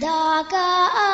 [0.00, 1.11] کا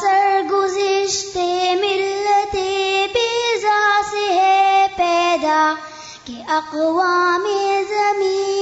[0.00, 1.48] سر گزشتے
[1.80, 2.68] ملتے
[3.12, 5.60] پیزا سے ہے پیدا
[6.24, 7.46] کہ اقوام
[7.88, 8.61] زمین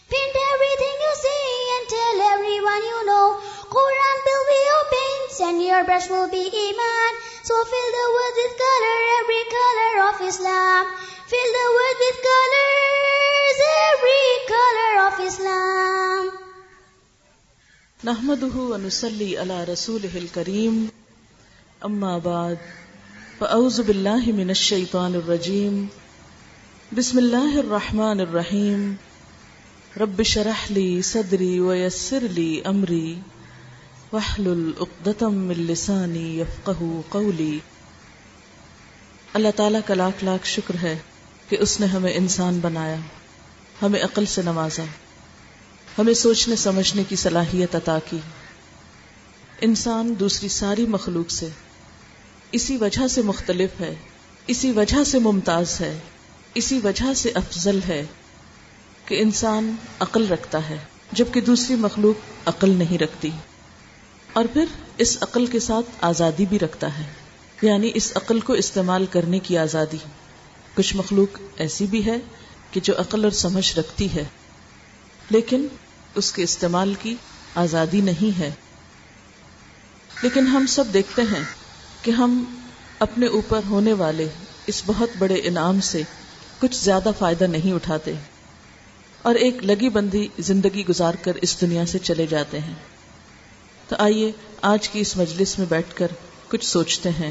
[0.09, 3.37] Paint everything you see and tell everyone you know.
[3.77, 7.11] Quran will be your paints and your brush will be Iman.
[7.45, 10.87] So fill the world with color, every color of Islam.
[11.29, 13.13] Fill the world with color.
[13.65, 16.33] every color of Islam
[18.09, 20.77] نحمده ونسلي على رسوله الكريم
[22.27, 22.67] بعد
[23.41, 25.79] نحمد بالله من الشيطان الرجيم
[27.01, 28.85] بسم الله الرحمن الرحيم
[30.05, 33.11] رب شرح لي صدري ويسر لي صدری
[34.13, 34.55] و یسرلی
[35.43, 37.53] من لساني العقدم قولي
[39.41, 40.97] اللہ تعالیٰ کا لاکھ لاکھ شکر ہے
[41.49, 42.97] کہ اس نے ہمیں انسان بنایا
[43.83, 44.83] ہمیں عقل سے نوازا
[45.99, 48.19] ہمیں سوچنے سمجھنے کی صلاحیت عطا کی
[49.67, 51.49] انسان دوسری ساری مخلوق سے
[52.59, 53.95] اسی وجہ سے مختلف ہے
[54.55, 55.97] اسی وجہ سے ممتاز ہے
[56.61, 58.03] اسی وجہ سے افضل ہے
[59.07, 59.71] کہ انسان
[60.07, 60.77] عقل رکھتا ہے
[61.21, 63.31] جبکہ دوسری مخلوق عقل نہیں رکھتی
[64.41, 64.65] اور پھر
[65.05, 67.05] اس عقل کے ساتھ آزادی بھی رکھتا ہے
[67.69, 69.99] یعنی اس عقل کو استعمال کرنے کی آزادی
[70.75, 72.17] کچھ مخلوق ایسی بھی ہے
[72.73, 74.25] کہ جو عقل اور سمجھ رکھتی ہے
[75.31, 75.67] لیکن
[76.21, 77.15] اس کے استعمال کی
[77.65, 78.51] آزادی نہیں ہے
[80.23, 81.43] لیکن ہم سب دیکھتے ہیں
[82.03, 82.43] کہ ہم
[83.07, 84.27] اپنے اوپر ہونے والے
[84.73, 86.03] اس بہت بڑے انعام سے
[86.59, 88.13] کچھ زیادہ فائدہ نہیں اٹھاتے
[89.29, 92.75] اور ایک لگی بندی زندگی گزار کر اس دنیا سے چلے جاتے ہیں
[93.89, 94.31] تو آئیے
[94.73, 96.13] آج کی اس مجلس میں بیٹھ کر
[96.49, 97.31] کچھ سوچتے ہیں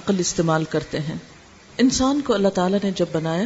[0.00, 1.16] عقل استعمال کرتے ہیں
[1.84, 3.44] انسان کو اللہ تعالیٰ نے جب بنایا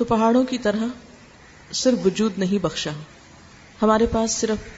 [0.00, 2.90] تو پہاڑوں کی طرح صرف وجود نہیں بخشا
[3.80, 4.68] ہمارے پاس صرف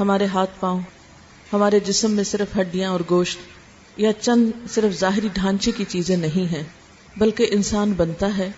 [0.00, 0.80] ہمارے ہاتھ پاؤں
[1.52, 6.46] ہمارے جسم میں صرف ہڈیاں اور گوشت یا چند صرف ظاہری ڈھانچے کی چیزیں نہیں
[6.52, 6.62] ہیں
[7.18, 8.50] بلکہ انسان بنتا ہے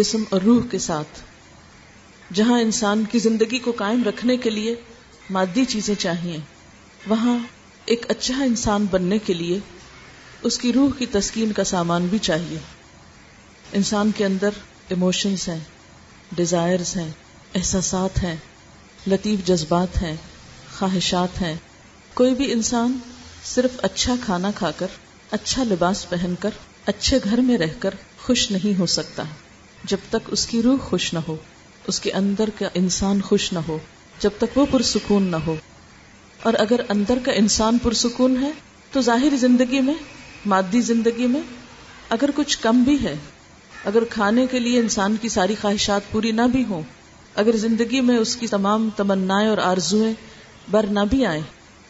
[0.00, 1.20] جسم اور روح کے ساتھ
[2.40, 4.74] جہاں انسان کی زندگی کو قائم رکھنے کے لیے
[5.38, 6.38] مادی چیزیں چاہیے
[7.08, 7.38] وہاں
[7.92, 9.58] ایک اچھا انسان بننے کے لیے
[10.50, 12.58] اس کی روح کی تسکین کا سامان بھی چاہیے
[13.80, 15.58] انسان کے اندر ایموشنس ہیں
[16.36, 17.10] ڈیزائرس ہیں
[17.56, 18.34] احساسات ہیں
[19.10, 20.14] لطیف جذبات ہیں
[20.78, 21.54] خواہشات ہیں
[22.20, 22.98] کوئی بھی انسان
[23.54, 24.96] صرف اچھا کھانا کھا کر
[25.38, 26.50] اچھا لباس پہن کر
[26.92, 27.94] اچھے گھر میں رہ کر
[28.24, 29.22] خوش نہیں ہو سکتا
[29.90, 31.36] جب تک اس کی روح خوش نہ ہو
[31.88, 33.78] اس کے اندر کا انسان خوش نہ ہو
[34.20, 35.54] جب تک وہ پرسکون نہ ہو
[36.50, 38.50] اور اگر اندر کا انسان پرسکون ہے
[38.92, 39.94] تو ظاہر زندگی میں
[40.52, 41.40] مادی زندگی میں
[42.18, 43.14] اگر کچھ کم بھی ہے
[43.90, 46.82] اگر کھانے کے لیے انسان کی ساری خواہشات پوری نہ بھی ہوں
[47.42, 50.12] اگر زندگی میں اس کی تمام تمنائیں اور آرزوئیں
[50.70, 51.40] بر نہ بھی آئیں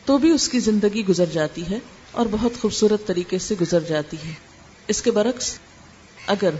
[0.04, 1.78] تو بھی اس کی زندگی گزر جاتی ہے
[2.20, 4.32] اور بہت خوبصورت طریقے سے گزر جاتی ہے
[4.94, 5.52] اس کے برعکس
[6.36, 6.54] اگر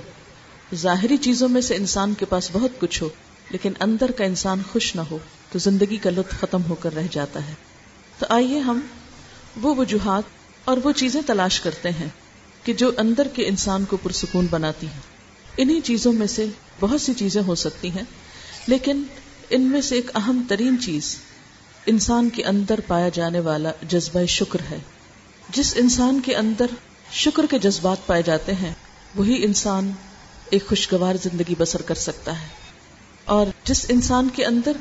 [0.83, 3.09] ظاہری چیزوں میں سے انسان کے پاس بہت کچھ ہو
[3.51, 5.19] لیکن اندر کا انسان خوش نہ ہو
[5.53, 7.55] تو زندگی کا لطف ختم ہو کر رہ جاتا ہے
[8.19, 8.81] تو آئیے ہم
[9.63, 12.09] وہ وجوہات اور وہ چیزیں تلاش کرتے ہیں
[12.65, 15.01] کہ جو اندر کے انسان کو پرسکون بناتی ہیں
[15.59, 16.45] انہی چیزوں میں سے
[16.81, 18.03] بہت سی چیزیں ہو سکتی ہیں
[18.69, 19.03] لیکن
[19.57, 21.17] ان میں سے ایک اہم ترین چیز
[21.93, 24.79] انسان کے اندر پایا جانے والا جذبہ شکر ہے
[25.55, 26.71] جس انسان کے اندر
[27.23, 28.73] شکر کے جذبات پائے جاتے ہیں
[29.17, 29.91] وہی انسان
[30.57, 32.47] ایک خوشگوار زندگی بسر کر سکتا ہے
[33.37, 34.77] اور جس انسان کے اندر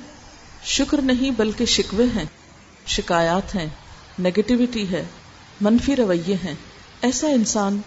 [0.75, 2.25] شکر نہیں بلکہ شکوے ہیں
[2.95, 3.67] شکایات ہیں
[4.27, 5.03] نگیٹیوٹی ہے
[5.67, 6.53] منفی رویے ہیں
[7.09, 7.79] ایسا انسان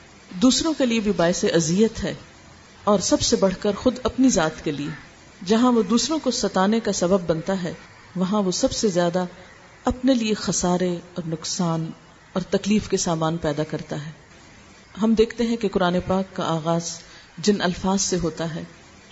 [0.43, 2.15] دوسروں کے لیے بھی باعث اذیت ہے
[2.93, 4.91] اور سب سے بڑھ کر خود اپنی ذات کے لیے
[5.51, 7.73] جہاں وہ دوسروں کو ستانے کا سبب بنتا ہے
[8.17, 9.25] وہاں وہ سب سے زیادہ
[9.91, 11.89] اپنے لیے خسارے اور نقصان
[12.33, 14.11] اور تکلیف کے سامان پیدا کرتا ہے
[15.03, 16.91] ہم دیکھتے ہیں کہ قرآن پاک کا آغاز
[17.49, 18.63] جن الفاظ سے ہوتا ہے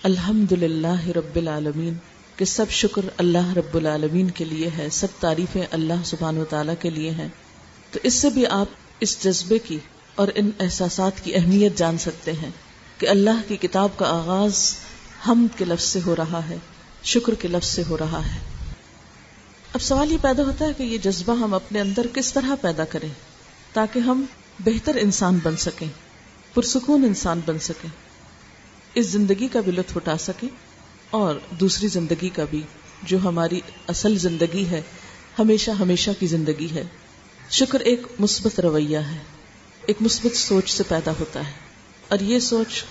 [0.09, 1.97] الحمد للہ رب العالمین
[2.37, 6.73] کہ سب شکر اللہ رب العالمین کے لیے ہے سب تعریفیں اللہ سبحان و تعالیٰ
[6.81, 7.27] کے لیے ہیں
[7.91, 9.77] تو اس سے بھی آپ اس جذبے کی
[10.21, 12.49] اور ان احساسات کی اہمیت جان سکتے ہیں
[12.99, 14.61] کہ اللہ کی کتاب کا آغاز
[15.27, 16.55] ہم کے لفظ سے ہو رہا ہے
[17.11, 18.39] شکر کے لفظ سے ہو رہا ہے
[19.77, 22.85] اب سوال یہ پیدا ہوتا ہے کہ یہ جذبہ ہم اپنے اندر کس طرح پیدا
[22.89, 23.09] کریں
[23.73, 24.23] تاکہ ہم
[24.65, 25.87] بہتر انسان بن سکیں
[26.53, 27.89] پرسکون انسان بن سکیں
[29.01, 30.47] اس زندگی کا بھی لطف اٹھا سکیں
[31.19, 32.61] اور دوسری زندگی کا بھی
[33.11, 33.59] جو ہماری
[33.93, 34.81] اصل زندگی ہے
[35.39, 36.83] ہمیشہ ہمیشہ کی زندگی ہے
[37.59, 39.17] شکر ایک مثبت رویہ ہے
[39.91, 41.62] ایک مثبت سوچ سے پیدا ہوتا ہے
[42.13, 42.83] اور یہ سوچ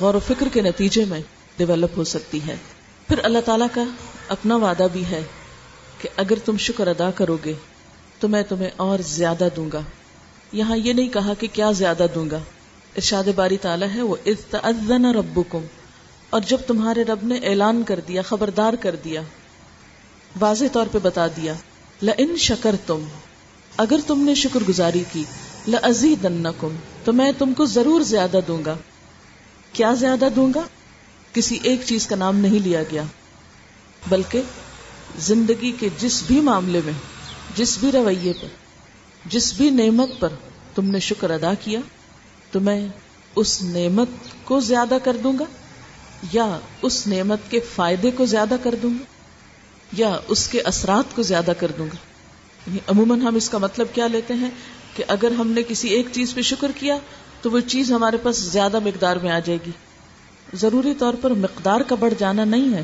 [0.00, 1.20] غور و فکر کے نتیجے میں
[1.58, 2.56] ڈیولپ ہو سکتی ہے
[3.06, 3.82] پھر اللہ تعالیٰ کا
[4.34, 5.20] اپنا وعدہ بھی ہے
[6.00, 7.52] کہ اگر تم شکر ادا کرو گے
[8.20, 9.80] تو میں تمہیں اور زیادہ دوں گا
[10.60, 12.38] یہاں یہ نہیں کہا کہ کیا زیادہ دوں گا
[13.02, 14.16] ارشاد باری تعالیٰ ہے وہ
[15.20, 15.64] ربکم
[16.36, 19.22] اور جب تمہارے رب نے اعلان کر دیا خبردار کر دیا
[20.40, 21.54] واضح طور پہ بتا دیا
[22.02, 23.08] ل ان شکر تم
[23.86, 25.24] اگر تم نے شکر گزاری کی
[26.60, 28.74] کم تو میں تم کو ضرور زیادہ دوں گا
[29.72, 30.60] کیا زیادہ دوں گا
[31.32, 33.02] کسی ایک چیز کا نام نہیں لیا گیا
[34.08, 34.42] بلکہ
[35.30, 36.92] زندگی کے جس بھی معاملے میں
[37.56, 40.32] جس بھی رویے پر جس بھی نعمت پر
[40.74, 41.80] تم نے شکر ادا کیا
[42.52, 42.78] تو میں
[43.42, 44.08] اس نعمت
[44.44, 45.44] کو زیادہ کر دوں گا
[46.32, 46.46] یا
[46.88, 49.12] اس نعمت کے فائدے کو زیادہ کر دوں گا
[50.00, 51.96] یا اس کے اثرات کو زیادہ کر دوں گا
[52.66, 54.50] یعنی عموماً ہم اس کا مطلب کیا لیتے ہیں
[54.96, 56.96] کہ اگر ہم نے کسی ایک چیز پہ شکر کیا
[57.42, 59.70] تو وہ چیز ہمارے پاس زیادہ مقدار میں آ جائے گی
[60.62, 62.82] ضروری طور پر مقدار کا بڑھ جانا نہیں ہے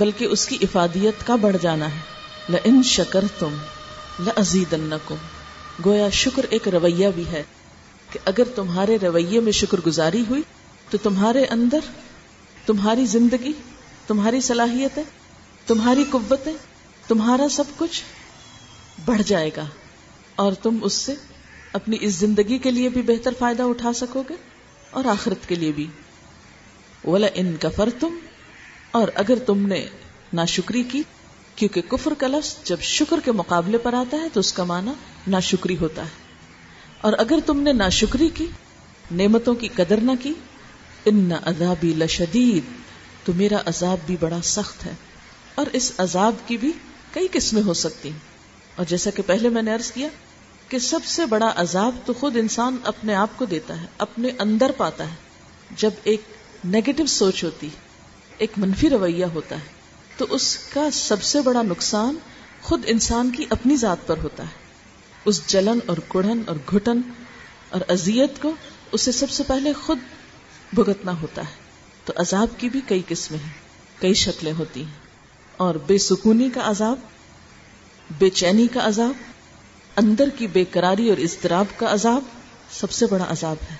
[0.00, 5.12] بلکہ اس کی افادیت کا بڑھ جانا ہے شکر ان شکر
[5.86, 7.42] گویا شکر ایک رویہ بھی ہے
[8.10, 10.42] کہ اگر تمہارے رویے میں شکر گزاری ہوئی
[10.90, 11.90] تو تمہارے اندر
[12.66, 13.52] تمہاری زندگی
[14.06, 15.02] تمہاری صلاحیتیں
[15.66, 16.52] تمہاری قوتیں
[17.08, 18.02] تمہارا سب کچھ
[19.04, 19.64] بڑھ جائے گا
[20.44, 21.14] اور تم اس سے
[21.78, 24.34] اپنی اس زندگی کے لیے بھی بہتر فائدہ اٹھا سکو گے
[25.00, 25.86] اور آخرت کے لیے بھی
[27.04, 28.16] ولا ان کفر تم
[28.98, 29.84] اور اگر تم نے
[30.40, 31.02] ناشکری کی
[31.56, 34.90] کیونکہ کفر کا لفظ جب شکر کے مقابلے پر آتا ہے تو اس کا معنی
[35.34, 36.20] ناشکری ہوتا ہے
[37.08, 38.46] اور اگر تم نے ناشکری کی
[39.20, 40.32] نعمتوں کی قدر نہ کی
[41.10, 42.64] ان نہ لشدید
[43.24, 44.92] تو میرا عذاب بھی بڑا سخت ہے
[45.60, 46.72] اور اس عذاب کی بھی
[47.12, 48.30] کئی قسمیں ہو سکتی ہیں
[48.76, 50.08] اور جیسا کہ پہلے میں نے عرض کیا
[50.72, 54.70] کہ سب سے بڑا عذاب تو خود انسان اپنے آپ کو دیتا ہے اپنے اندر
[54.76, 56.20] پاتا ہے جب ایک
[56.74, 57.68] نیگیٹو سوچ ہوتی
[58.44, 62.16] ایک منفی رویہ ہوتا ہے تو اس کا سب سے بڑا نقصان
[62.68, 67.00] خود انسان کی اپنی ذات پر ہوتا ہے اس جلن اور کڑھن اور گھٹن
[67.76, 68.52] اور اذیت کو
[68.96, 69.98] اسے سب سے پہلے خود
[70.78, 73.52] بھگتنا ہوتا ہے تو عذاب کی بھی کئی قسمیں ہیں
[74.00, 77.04] کئی شکلیں ہوتی ہیں اور بے سکونی کا عذاب
[78.24, 79.30] بے چینی کا عذاب
[80.00, 82.24] اندر کی بے قراری اور اضطراب کا عذاب
[82.74, 83.74] سب سے بڑا عذاب ہے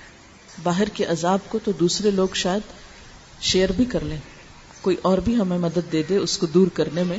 [0.63, 2.71] باہر کے عذاب کو تو دوسرے لوگ شاید
[3.51, 4.17] شیئر بھی کر لیں
[4.81, 7.17] کوئی اور بھی ہمیں مدد دے دے اس کو دور کرنے میں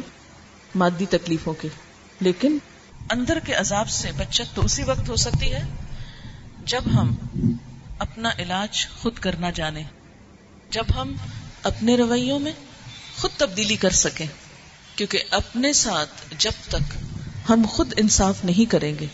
[0.83, 1.69] مادی تکلیفوں کے
[2.21, 2.57] لیکن
[3.17, 5.65] اندر کے عذاب سے بچت تو اسی وقت ہو سکتی ہے
[6.73, 7.15] جب ہم
[8.07, 9.83] اپنا علاج خود کرنا جانے
[10.77, 11.13] جب ہم
[11.73, 12.53] اپنے رویوں میں
[13.19, 14.27] خود تبدیلی کر سکیں
[14.97, 16.97] کیونکہ اپنے ساتھ جب تک
[17.49, 19.07] ہم خود انصاف نہیں کریں گے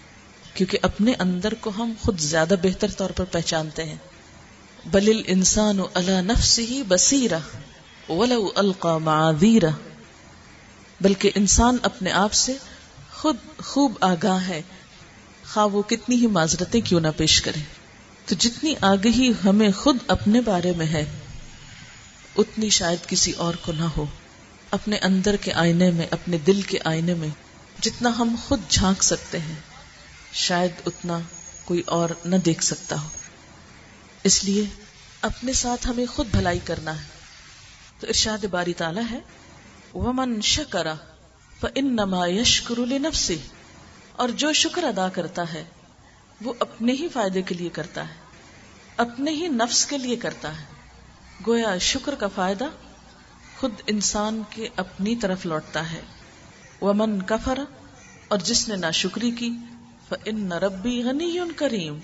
[0.54, 3.96] کیونکہ اپنے اندر کو ہم خود زیادہ بہتر طور پر پہچانتے ہیں
[4.92, 5.80] بل انسان
[6.26, 6.58] نفس
[7.12, 7.26] ہی
[8.64, 9.70] القا معذیرہ
[11.06, 12.54] بلکہ انسان اپنے آپ سے
[13.20, 13.37] خود
[13.70, 14.60] خوب آگاہ ہے
[15.52, 17.60] خواہ وہ کتنی ہی معذرتیں کیوں نہ پیش کرے
[18.26, 21.04] تو جتنی آگہی ہمیں خود اپنے بارے میں ہے
[22.44, 24.04] اتنی شاید کسی اور کو نہ ہو
[24.78, 27.28] اپنے اندر کے آئینے میں اپنے دل کے آئینے میں
[27.82, 29.54] جتنا ہم خود جھانک سکتے ہیں
[30.46, 31.18] شاید اتنا
[31.64, 33.08] کوئی اور نہ دیکھ سکتا ہو
[34.30, 34.64] اس لیے
[35.28, 39.20] اپنے ساتھ ہمیں خود بھلائی کرنا ہے تو ارشاد باری تالا ہے
[39.94, 40.94] ومن شکرا کرا
[41.62, 42.96] و ان نمائش قرول
[44.25, 45.64] اور جو شکر ادا کرتا ہے
[46.44, 51.44] وہ اپنے ہی فائدے کے لیے کرتا ہے اپنے ہی نفس کے لیے کرتا ہے
[51.46, 52.68] گویا شکر کا فائدہ
[53.58, 56.00] خود انسان کے اپنی طرف لوٹتا ہے
[56.82, 57.58] من کفر
[58.34, 59.50] اور جس نے نہ شکری کی
[60.62, 61.99] رب بھی غنی کریم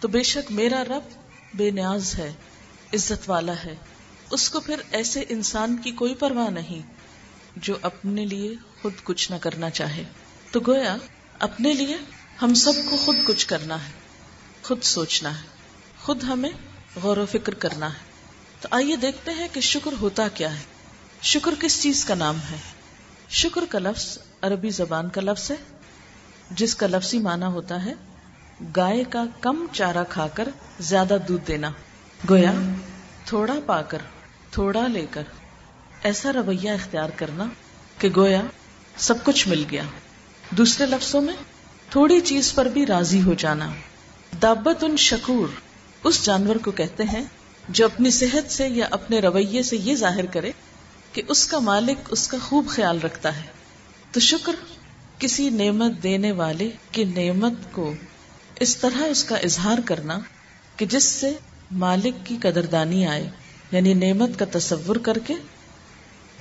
[0.00, 1.12] تو بے شک میرا رب
[1.56, 2.32] بے نیاز ہے
[2.94, 3.74] عزت والا ہے
[4.36, 6.80] اس کو پھر ایسے انسان کی کوئی پرواہ نہیں
[7.66, 10.04] جو اپنے لیے خود کچھ نہ کرنا چاہے
[10.52, 10.96] تو گویا
[11.48, 11.96] اپنے لیے
[12.42, 13.90] ہم سب کو خود کچھ کرنا ہے
[14.62, 15.46] خود سوچنا ہے
[16.04, 16.50] خود ہمیں
[17.02, 18.06] غور و فکر کرنا ہے
[18.60, 20.62] تو آئیے دیکھتے ہیں کہ شکر ہوتا کیا ہے
[21.32, 22.56] شکر کس چیز کا نام ہے
[23.36, 24.04] شکر کا لفظ
[24.42, 25.54] عربی زبان کا لفظ ہے
[26.60, 27.92] جس کا لفظی مانا ہوتا ہے
[28.76, 30.48] گائے کا کم چارہ کھا کر
[30.90, 31.70] زیادہ دودھ دینا
[32.30, 32.52] گویا
[33.26, 34.02] تھوڑا پا کر
[34.52, 35.22] تھوڑا لے کر
[36.10, 37.46] ایسا رویہ اختیار کرنا
[37.98, 38.40] کہ گویا
[39.08, 39.82] سب کچھ مل گیا
[40.58, 41.34] دوسرے لفظوں میں
[41.90, 43.68] تھوڑی چیز پر بھی راضی ہو جانا
[44.42, 45.48] دابت ان شکور
[46.08, 47.22] اس جانور کو کہتے ہیں
[47.78, 50.52] جو اپنی صحت سے یا اپنے رویے سے یہ ظاہر کرے
[51.12, 53.46] کہ اس کا مالک اس کا خوب خیال رکھتا ہے
[54.12, 54.54] تو شکر
[55.24, 57.92] کسی نعمت دینے والے کی نعمت کو
[58.66, 60.18] اس طرح اس کا اظہار کرنا
[60.76, 61.32] کہ جس سے
[61.84, 63.28] مالک کی قدردانی آئے
[63.72, 65.34] یعنی نعمت کا تصور کر کے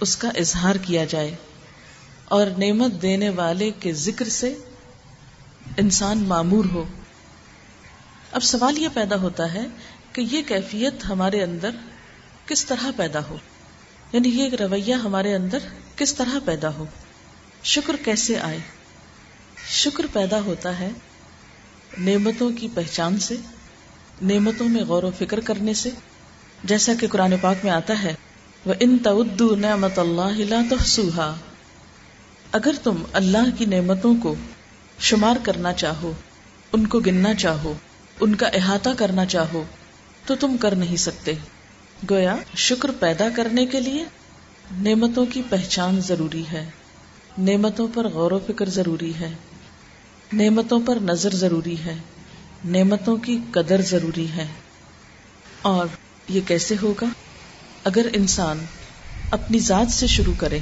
[0.06, 1.34] اس کا اظہار کیا جائے
[2.36, 4.54] اور نعمت دینے والے کے ذکر سے
[5.84, 6.84] انسان معمور ہو
[8.40, 9.66] اب سوال یہ پیدا ہوتا ہے
[10.14, 11.76] کہ یہ کیفیت ہمارے اندر
[12.48, 13.38] کس طرح پیدا ہو
[14.14, 15.64] یعنی یہ ایک رویہ ہمارے اندر
[15.98, 16.86] کس طرح پیدا ہو
[17.74, 18.60] شکر کیسے آئے
[19.80, 20.90] شکر پیدا ہوتا ہے
[22.06, 23.36] نعمتوں کی پہچان سے
[24.32, 25.90] نعمتوں میں غور و فکر کرنے سے
[26.72, 28.14] جیسا کہ قرآن پاک میں آتا ہے
[28.66, 30.80] وہ ان تدو نعمت اللہ تو
[32.60, 34.34] اگر تم اللہ کی نعمتوں کو
[35.10, 36.12] شمار کرنا چاہو
[36.78, 37.74] ان کو گننا چاہو
[38.26, 39.64] ان کا احاطہ کرنا چاہو
[40.26, 41.34] تو تم کر نہیں سکتے
[42.10, 42.36] گویا
[42.66, 44.04] شکر پیدا کرنے کے لیے
[44.88, 46.63] نعمتوں کی پہچان ضروری ہے
[47.38, 49.32] نعمتوں پر غور و فکر ضروری ہے
[50.39, 51.96] نعمتوں پر نظر ضروری ہے
[52.75, 54.46] نعمتوں کی قدر ضروری ہے
[55.72, 55.86] اور
[56.30, 57.06] یہ کیسے ہوگا
[57.92, 58.63] اگر انسان
[59.39, 60.60] اپنی ذات سے شروع کرے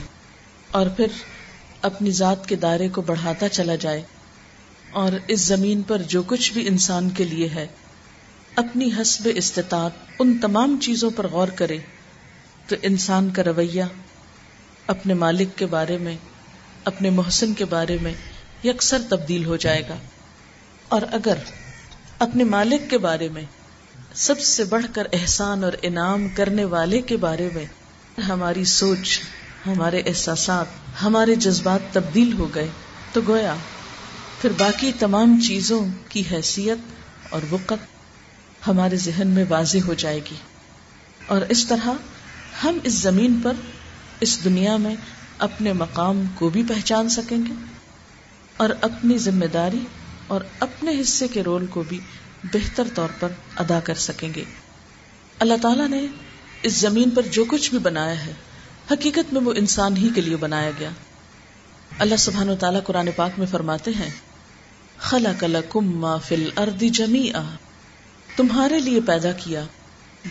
[0.80, 1.08] اور پھر
[1.90, 4.02] اپنی ذات کے دائرے کو بڑھاتا چلا جائے
[5.04, 7.66] اور اس زمین پر جو کچھ بھی انسان کے لیے ہے
[8.62, 9.92] اپنی حسب استطاعت
[10.24, 11.78] ان تمام چیزوں پر غور کرے
[12.68, 13.84] تو انسان کا رویہ
[14.94, 16.16] اپنے مالک کے بارے میں
[16.92, 18.14] اپنے محسن کے بارے میں
[18.64, 19.96] یکسر تبدیل ہو جائے گا
[20.98, 21.38] اور اگر
[22.28, 23.44] اپنے مالک کے بارے میں
[24.28, 27.66] سب سے بڑھ کر احسان اور انعام کرنے والے کے بارے میں
[28.28, 29.20] ہماری سوچ
[29.66, 32.68] ہمارے احساسات ہمارے جذبات تبدیل ہو گئے
[33.14, 33.56] تو گویا
[34.42, 35.84] پھر باقی تمام چیزوں
[36.14, 37.94] کی حیثیت اور وقت
[38.68, 40.36] ہمارے ذہن میں واضح ہو جائے گی
[41.34, 43.56] اور اس طرح ہم اس زمین پر
[44.26, 44.96] اس دنیا میں
[45.48, 47.54] اپنے مقام کو بھی پہچان سکیں گے
[48.66, 49.80] اور اپنی ذمہ داری
[50.36, 52.00] اور اپنے حصے کے رول کو بھی
[52.54, 53.32] بہتر طور پر
[53.64, 54.44] ادا کر سکیں گے
[55.46, 56.06] اللہ تعالیٰ نے
[56.70, 58.34] اس زمین پر جو کچھ بھی بنایا ہے
[58.92, 60.90] حقیقت میں وہ انسان ہی کے لیے بنایا گیا
[62.06, 64.10] اللہ سبحان و تعالیٰ قرآن پاک میں فرماتے ہیں
[65.10, 67.44] خلا کلا کما فل اردی جمی آ
[68.36, 69.64] تمہارے لیے پیدا کیا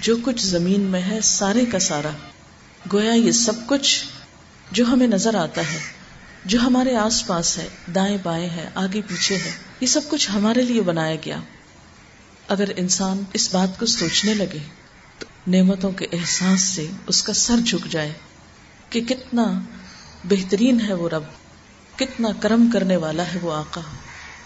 [0.06, 2.11] جو کچھ زمین میں ہے سارے کا سارا
[2.92, 3.90] گویا یہ سب کچھ
[4.78, 5.78] جو ہمیں نظر آتا ہے
[6.52, 10.62] جو ہمارے آس پاس ہے دائیں بائیں ہے آگے پیچھے ہے یہ سب کچھ ہمارے
[10.73, 11.38] لیے بنایا گیا
[12.56, 14.58] اگر انسان اس بات کو سوچنے لگے
[15.18, 18.12] تو نعمتوں کے احساس سے اس کا سر جھک جائے
[18.90, 19.46] کہ کتنا
[20.34, 21.32] بہترین ہے وہ رب
[21.99, 23.80] کتنا کرم کرنے والا ہے وہ آقا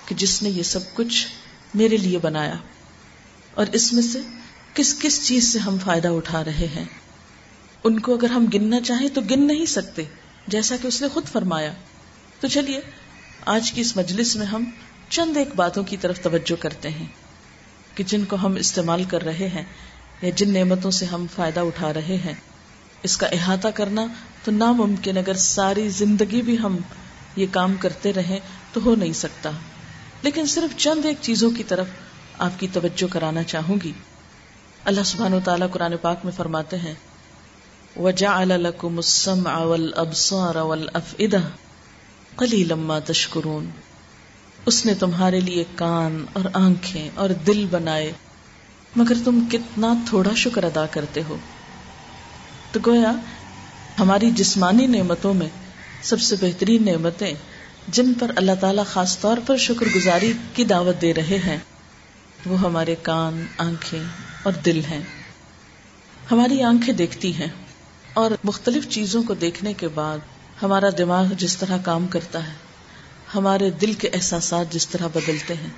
[0.07, 1.27] کہ جس نے یہ سب کچھ
[1.83, 2.57] میرے لیے بنایا
[3.63, 4.19] اور اس میں سے
[4.75, 6.85] کس کس چیز سے ہم فائدہ اٹھا رہے ہیں
[7.89, 10.03] ان کو اگر ہم گننا چاہیں تو گن نہیں سکتے
[10.55, 11.73] جیسا کہ اس نے خود فرمایا
[12.41, 12.81] تو چلیے
[13.57, 14.65] آج کی اس مجلس میں ہم
[15.17, 17.07] چند ایک باتوں کی طرف توجہ کرتے ہیں
[17.95, 19.65] کہ جن کو ہم استعمال کر رہے ہیں
[20.23, 22.35] یا جن نعمتوں سے ہم فائدہ اٹھا رہے ہیں
[23.09, 24.07] اس کا احاطہ کرنا
[24.45, 26.77] تو ناممکن اگر ساری زندگی بھی ہم
[27.43, 28.39] یہ کام کرتے رہیں
[28.73, 29.51] تو ہو نہیں سکتا
[30.23, 31.97] لیکن صرف چند ایک چیزوں کی طرف
[32.47, 33.93] آپ کی توجہ کرانا چاہوں گی
[34.91, 36.95] اللہ سبحان و تعالیٰ قرآن پاک میں فرماتے ہیں
[38.03, 38.35] وجا
[38.99, 41.39] مسم اول ابسو اور اول افیدا
[42.43, 43.69] کلی لما تشکرون
[44.73, 48.13] اس نے تمہارے لیے کان اور آنکھیں اور دل بنائے
[48.97, 51.37] مگر تم کتنا تھوڑا شکر ادا کرتے ہو
[52.73, 53.13] تو گویا
[53.99, 55.49] ہماری جسمانی نعمتوں میں
[56.11, 57.33] سب سے بہترین نعمتیں
[57.99, 61.57] جن پر اللہ تعالیٰ خاص طور پر شکر گزاری کی دعوت دے رہے ہیں
[62.47, 64.01] وہ ہمارے کان آنکھیں
[64.45, 65.01] اور دل ہیں
[66.31, 67.49] ہماری آنکھیں دیکھتی ہیں
[68.21, 70.19] اور مختلف چیزوں کو دیکھنے کے بعد
[70.63, 72.53] ہمارا دماغ جس طرح کام کرتا ہے
[73.35, 75.71] ہمارے دل کے احساسات جس طرح بدلتے ہیں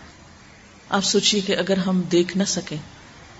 [0.98, 2.76] آپ سوچئے کہ اگر ہم دیکھ نہ سکیں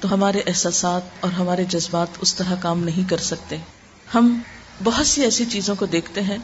[0.00, 3.56] تو ہمارے احساسات اور ہمارے جذبات اس طرح کام نہیں کر سکتے
[4.14, 4.37] ہم
[4.85, 6.38] بہت سی ایسی چیزوں کو دیکھتے ہیں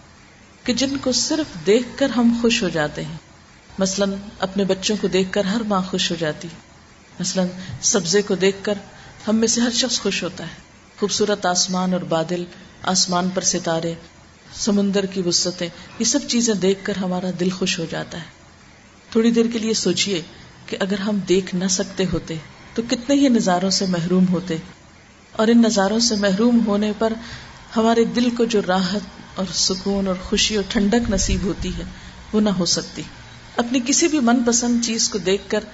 [0.64, 3.16] کہ جن کو صرف دیکھ کر ہم خوش ہو جاتے ہیں
[3.78, 4.12] مثلاً
[4.46, 6.64] اپنے بچوں کو دیکھ کر ہر ماں خوش ہو جاتی ہے
[7.20, 7.44] مثلا
[7.92, 8.78] سبزے کو دیکھ کر
[9.26, 10.64] ہم میں سے ہر شخص خوش ہوتا ہے
[11.00, 12.44] خوبصورت آسمان اور بادل
[12.94, 13.94] آسمان پر ستارے
[14.64, 18.34] سمندر کی وسطیں یہ سب چیزیں دیکھ کر ہمارا دل خوش ہو جاتا ہے
[19.12, 20.20] تھوڑی دیر کے لیے سوچئے
[20.66, 22.34] کہ اگر ہم دیکھ نہ سکتے ہوتے
[22.74, 24.56] تو کتنے ہی نظاروں سے محروم ہوتے
[25.42, 27.12] اور ان نظاروں سے محروم ہونے پر
[27.76, 31.84] ہمارے دل کو جو راحت اور سکون اور خوشی اور ٹھنڈک نصیب ہوتی ہے
[32.32, 33.02] وہ نہ ہو سکتی
[33.62, 35.64] اپنی کسی بھی من پسند چیز کو دیکھ کر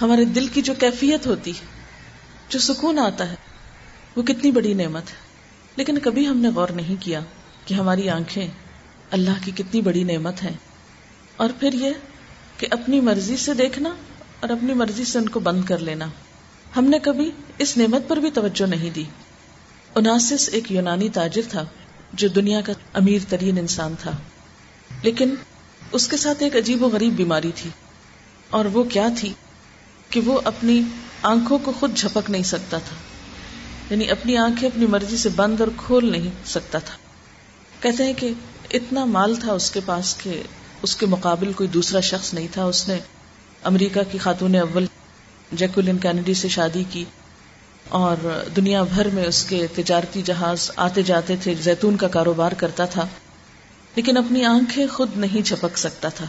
[0.00, 1.66] ہمارے دل کی جو کیفیت ہوتی ہے
[2.52, 3.36] جو سکون آتا ہے
[4.16, 5.22] وہ کتنی بڑی نعمت ہے
[5.76, 7.20] لیکن کبھی ہم نے غور نہیں کیا
[7.64, 8.46] کہ ہماری آنکھیں
[9.18, 10.52] اللہ کی کتنی بڑی نعمت ہیں
[11.44, 11.92] اور پھر یہ
[12.58, 13.90] کہ اپنی مرضی سے دیکھنا
[14.40, 16.08] اور اپنی مرضی سے ان کو بند کر لینا
[16.76, 17.30] ہم نے کبھی
[17.64, 19.04] اس نعمت پر بھی توجہ نہیں دی
[20.00, 21.64] اناسس ایک یونانی تاجر تھا
[22.22, 24.16] جو دنیا کا امیر ترین انسان تھا
[25.02, 25.34] لیکن
[25.98, 27.70] اس کے ساتھ ایک عجیب و غریب بیماری تھی
[28.58, 29.32] اور وہ کیا تھی
[30.14, 30.80] کہ وہ اپنی
[31.28, 32.96] آنکھوں کو خود جھپک نہیں سکتا تھا
[33.90, 36.96] یعنی اپنی آنکھیں اپنی مرضی سے بند اور کھول نہیں سکتا تھا
[37.82, 38.28] کہتے ہیں کہ
[38.80, 40.40] اتنا مال تھا اس کے پاس کہ
[40.88, 42.98] اس کے مقابل کوئی دوسرا شخص نہیں تھا اس نے
[43.72, 44.86] امریکہ کی خاتون اول
[45.62, 47.04] جیکولن کینیڈی سے شادی کی
[48.02, 52.84] اور دنیا بھر میں اس کے تجارتی جہاز آتے جاتے تھے زیتون کا کاروبار کرتا
[52.96, 53.06] تھا
[53.96, 56.26] لیکن اپنی آنکھیں خود نہیں جھپک سکتا تھا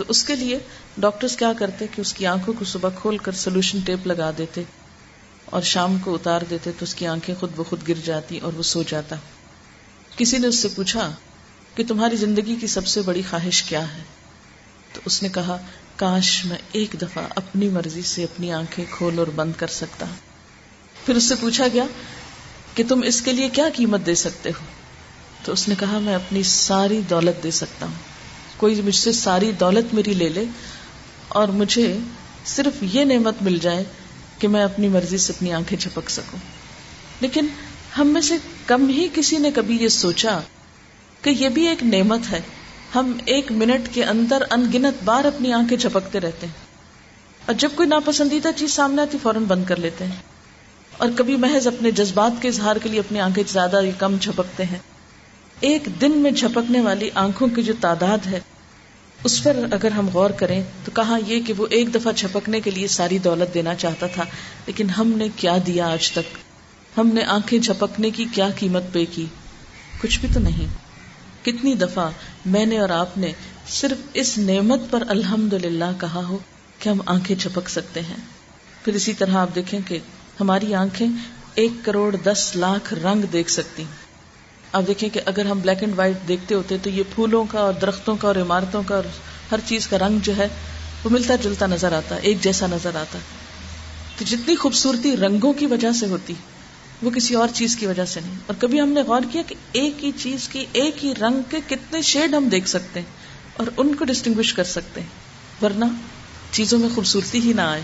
[0.00, 0.58] تو اس کے لیے
[1.04, 4.62] ڈاکٹرس کیا کرتے کہ اس کی آنکھوں کو صبح کھول کر سولوشن ٹیپ لگا دیتے
[5.56, 8.62] اور شام کو اتار دیتے تو اس کی آنکھیں خود بخود گر جاتی اور وہ
[8.70, 9.16] سو جاتا
[10.16, 11.08] کسی نے اس سے پوچھا
[11.74, 14.02] کہ تمہاری زندگی کی سب سے بڑی خواہش کیا ہے
[14.92, 15.56] تو اس نے کہا
[16.02, 20.06] کاش میں ایک دفعہ اپنی مرضی سے اپنی آنکھیں کھول اور بند کر سکتا
[21.04, 21.84] پھر اس سے پوچھا گیا
[22.74, 24.64] کہ تم اس کے لیے کیا قیمت دے سکتے ہو
[25.44, 28.08] تو اس نے کہا میں اپنی ساری دولت دے سکتا ہوں
[28.60, 30.44] کوئی مجھ سے ساری دولت میری لے لے
[31.40, 31.84] اور مجھے
[32.54, 33.84] صرف یہ نعمت مل جائے
[34.38, 36.38] کہ میں اپنی مرضی سے اپنی آنکھیں چھپک سکوں
[37.20, 37.46] لیکن
[37.96, 40.38] ہم میں سے کم ہی کسی نے کبھی یہ سوچا
[41.22, 42.40] کہ یہ بھی ایک نعمت ہے
[42.94, 47.76] ہم ایک منٹ کے اندر ان گنت بار اپنی آنکھیں جھپکتے رہتے ہیں اور جب
[47.80, 50.20] کوئی ناپسندیدہ چیز سامنے آتی فوراً بند کر لیتے ہیں
[51.04, 54.64] اور کبھی محض اپنے جذبات کے اظہار کے لیے اپنی آنکھیں زیادہ یا کم چھپکتے
[54.74, 54.78] ہیں
[55.68, 58.38] ایک دن میں جھپکنے والی آنکھوں کی جو تعداد ہے
[59.28, 62.70] اس پر اگر ہم غور کریں تو کہا یہ کہ وہ ایک دفعہ چھپکنے کے
[62.70, 64.24] لیے ساری دولت دینا چاہتا تھا
[64.66, 66.36] لیکن ہم نے کیا دیا آج تک
[66.96, 69.26] ہم نے آنکھیں جھپکنے کی کیا قیمت پے کی
[70.00, 70.66] کچھ بھی تو نہیں
[71.44, 72.08] کتنی دفعہ
[72.54, 73.32] میں نے اور آپ نے
[73.80, 76.38] صرف اس نعمت پر الحمد للہ کہا ہو
[76.78, 78.16] کہ ہم آنکھیں چھپک سکتے ہیں
[78.84, 79.98] پھر اسی طرح آپ دیکھیں کہ
[80.40, 81.06] ہماری آنکھیں
[81.62, 84.08] ایک کروڑ دس لاکھ رنگ دیکھ سکتی ہیں
[84.78, 87.72] آپ دیکھیں کہ اگر ہم بلیک اینڈ وائٹ دیکھتے ہوتے تو یہ پھولوں کا اور
[87.82, 89.04] درختوں کا اور عمارتوں کا اور
[89.50, 90.46] ہر چیز کا رنگ جو ہے
[91.04, 93.18] وہ ملتا جلتا نظر آتا ہے ایک جیسا نظر آتا
[94.18, 96.34] تو جتنی خوبصورتی رنگوں کی وجہ سے ہوتی
[97.02, 99.54] وہ کسی اور چیز کی وجہ سے نہیں اور کبھی ہم نے غور کیا کہ
[99.82, 103.66] ایک ہی چیز کی ایک ہی رنگ کے کتنے شیڈ ہم دیکھ سکتے ہیں اور
[103.76, 105.84] ان کو ڈسٹنگوش کر سکتے ہیں ورنہ
[106.58, 107.82] چیزوں میں خوبصورتی ہی نہ آئے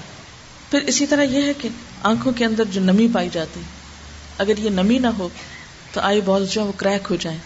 [0.70, 1.68] پھر اسی طرح یہ ہے کہ
[2.12, 3.60] آنکھوں کے اندر جو نمی پائی جاتی
[4.44, 5.28] اگر یہ نمی نہ ہو
[5.96, 7.38] تو آئی بال جو وہ کریک ہو جائیں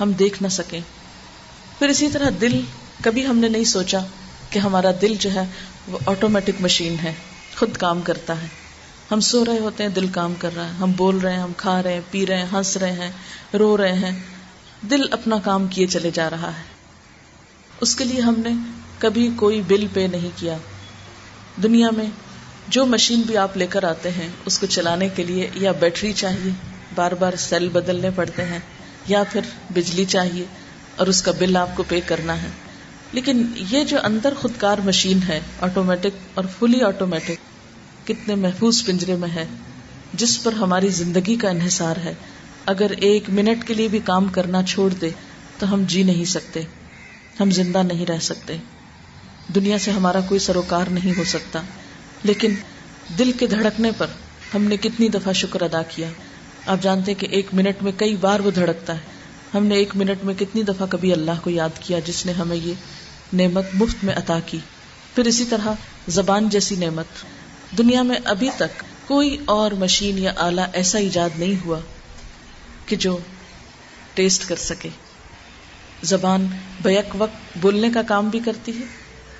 [0.00, 0.80] ہم دیکھ نہ سکیں
[1.78, 2.60] پھر اسی طرح دل
[3.06, 3.98] کبھی ہم نے نہیں سوچا
[4.50, 5.44] کہ ہمارا دل جو ہے
[5.94, 7.12] وہ آٹومیٹک مشین ہے
[7.56, 8.46] خود کام کرتا ہے
[9.10, 11.52] ہم سو رہے ہوتے ہیں دل کام کر رہا ہے ہم بول رہے ہیں ہم
[11.66, 14.12] کھا رہے ہیں پی رہے ہیں ہنس رہے ہیں رو رہے ہیں
[14.90, 16.64] دل اپنا کام کیے چلے جا رہا ہے
[17.86, 18.52] اس کے لیے ہم نے
[19.04, 20.56] کبھی کوئی بل پے نہیں کیا
[21.62, 22.06] دنیا میں
[22.76, 26.12] جو مشین بھی آپ لے کر آتے ہیں اس کو چلانے کے لیے یا بیٹری
[26.24, 26.52] چاہیے
[26.96, 28.58] بار بار سیل بدلنے پڑتے ہیں
[29.08, 30.44] یا پھر بجلی چاہیے
[31.02, 32.48] اور اس کا بل آپ کو پے کرنا ہے
[33.18, 37.46] لیکن یہ جو اندر خود کار مشین ہے آٹومیٹک اور فلی آٹومیٹک
[38.06, 39.44] کتنے محفوظ پنجرے میں ہے
[40.22, 42.14] جس پر ہماری زندگی کا انحصار ہے
[42.72, 45.10] اگر ایک منٹ کے لیے بھی کام کرنا چھوڑ دے
[45.58, 46.62] تو ہم جی نہیں سکتے
[47.40, 48.56] ہم زندہ نہیں رہ سکتے
[49.54, 51.60] دنیا سے ہمارا کوئی سروکار نہیں ہو سکتا
[52.30, 52.54] لیکن
[53.18, 54.10] دل کے دھڑکنے پر
[54.54, 56.08] ہم نے کتنی دفعہ شکر ادا کیا
[56.72, 59.12] آپ جانتے کہ ایک منٹ میں کئی بار وہ دھڑکتا ہے
[59.54, 62.56] ہم نے ایک منٹ میں کتنی دفعہ کبھی اللہ کو یاد کیا جس نے ہمیں
[62.56, 62.72] یہ
[63.40, 64.58] نعمت مفت میں عطا کی
[65.14, 65.72] پھر اسی طرح
[66.18, 67.22] زبان جیسی نعمت
[67.78, 71.78] دنیا میں ابھی تک کوئی اور مشین یا آلہ ایسا ایجاد نہیں ہوا
[72.86, 73.16] کہ جو
[74.14, 74.88] ٹیسٹ کر سکے
[76.12, 76.46] زبان
[76.82, 78.84] بیک وقت بولنے کا کام بھی کرتی ہے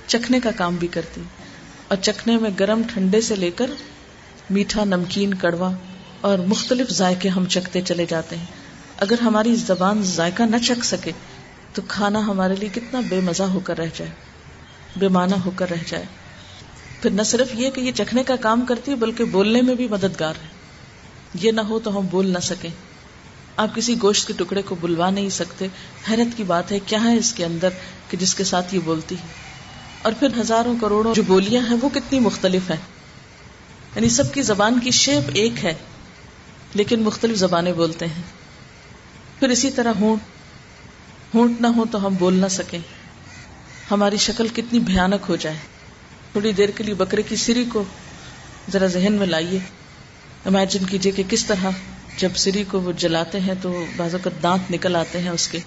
[0.06, 1.42] چکھنے کا کام بھی کرتی ہے
[1.88, 3.70] اور چکھنے میں گرم ٹھنڈے سے لے کر
[4.50, 5.70] میٹھا نمکین کڑوا
[6.28, 11.12] اور مختلف ذائقے ہم چکھتے چلے جاتے ہیں اگر ہماری زبان ذائقہ نہ چکھ سکے
[11.74, 14.10] تو کھانا ہمارے لیے کتنا بے مزہ ہو کر رہ جائے
[15.02, 16.04] بے معنی ہو کر رہ جائے
[17.02, 19.88] پھر نہ صرف یہ کہ یہ چکھنے کا کام کرتی ہے بلکہ بولنے میں بھی
[19.90, 20.52] مددگار ہے
[21.42, 22.70] یہ نہ ہو تو ہم بول نہ سکیں
[23.64, 25.66] آپ کسی گوشت کے ٹکڑے کو بلوا نہیں سکتے
[26.10, 27.78] حیرت کی بات ہے کیا ہے اس کے اندر
[28.10, 29.32] کہ جس کے ساتھ یہ بولتی ہے
[30.08, 32.82] اور پھر ہزاروں کروڑوں جو بولیاں ہیں وہ کتنی مختلف ہیں
[33.96, 35.74] یعنی سب کی زبان کی شیپ ایک ہے
[36.80, 38.22] لیکن مختلف زبانیں بولتے ہیں
[39.38, 40.32] پھر اسی طرح ہونٹ
[41.34, 42.78] ہونٹ نہ ہو تو ہم بول نہ سکیں
[43.90, 45.56] ہماری شکل کتنی بھیانک ہو جائے
[46.32, 47.82] تھوڑی دیر کے لیے بکرے کی سری کو
[48.72, 49.58] ذرا ذہن میں لائیے
[50.50, 51.70] امیجن کیجیے کہ کس طرح
[52.18, 55.58] جب سری کو وہ جلاتے ہیں تو بعض اوقات دانت نکل آتے ہیں اس کے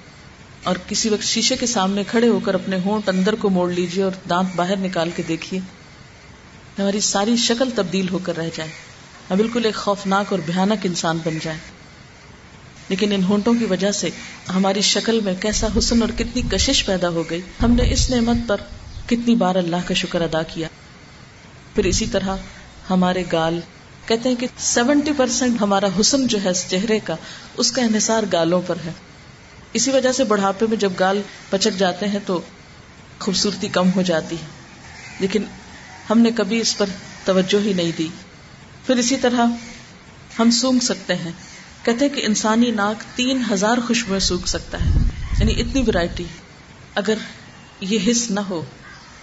[0.70, 4.04] اور کسی وقت شیشے کے سامنے کھڑے ہو کر اپنے ہونٹ اندر کو موڑ لیجیے
[4.04, 5.60] اور دانت باہر نکال کے دیکھیے
[6.80, 8.70] ہماری ساری شکل تبدیل ہو کر رہ جائے
[9.30, 11.58] ہم بالکل ایک خوفناک اور بھیانک انسان بن جائیں
[12.90, 14.10] لیکن ان ہونٹوں کی وجہ سے
[14.54, 18.48] ہماری شکل میں کیسا حسن اور کتنی کشش پیدا ہو گئی ہم نے اس نعمت
[18.48, 18.62] پر
[19.08, 20.68] کتنی بار اللہ کا شکر ادا کیا
[21.76, 22.36] پھر اسی طرح
[22.90, 23.60] ہمارے گال
[24.06, 27.16] کہتے ہیں کہ سیونٹی پرسینٹ ہمارا حسن جو ہے چہرے کا
[27.64, 28.92] اس کا انحصار گالوں پر ہے
[29.80, 32.40] اسی وجہ سے بڑھاپے میں جب گال پچک جاتے ہیں تو
[33.20, 34.48] خوبصورتی کم ہو جاتی ہے
[35.20, 35.44] لیکن
[36.10, 36.90] ہم نے کبھی اس پر
[37.26, 38.08] توجہ ہی نہیں دی
[38.88, 39.46] پھر اسی طرح
[40.40, 41.32] ہم سونگ سکتے ہیں
[41.86, 44.92] کہتے ہیں کہ انسانی ناک تین ہزار خوشبو سوگ سکتا ہے
[45.40, 46.24] یعنی اتنی ویرائٹی
[47.02, 47.26] اگر
[47.80, 48.62] یہ حص نہ ہو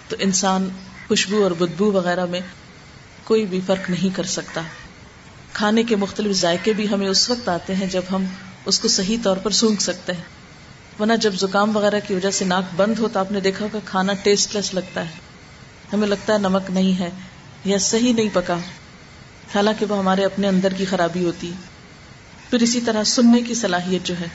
[0.08, 0.68] تو انسان
[1.06, 2.40] خوشبو اور بدبو وغیرہ میں
[3.30, 4.62] کوئی بھی فرق نہیں کر سکتا
[5.60, 8.24] کھانے کے مختلف ذائقے بھی ہمیں اس وقت آتے ہیں جب ہم
[8.72, 12.44] اس کو صحیح طور پر سونگ سکتے ہیں ورنہ جب زکام وغیرہ کی وجہ سے
[12.54, 16.32] ناک بند ہو تو آپ نے دیکھا ہوگا کھانا ٹیسٹ لیس لگتا ہے ہمیں لگتا
[16.32, 17.10] ہے نمک نہیں ہے
[17.74, 18.58] یا صحیح نہیں پکا
[19.54, 24.06] حالانکہ وہ ہمارے اپنے اندر کی خرابی ہوتی ہے پھر اسی طرح سننے کی صلاحیت
[24.10, 24.26] جو ہے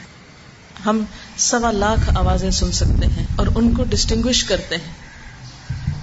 [0.86, 1.02] ہم
[1.50, 4.98] سوا لاکھ آوازیں سن سکتے ہیں اور ان کو ڈسٹنگوش کرتے ہیں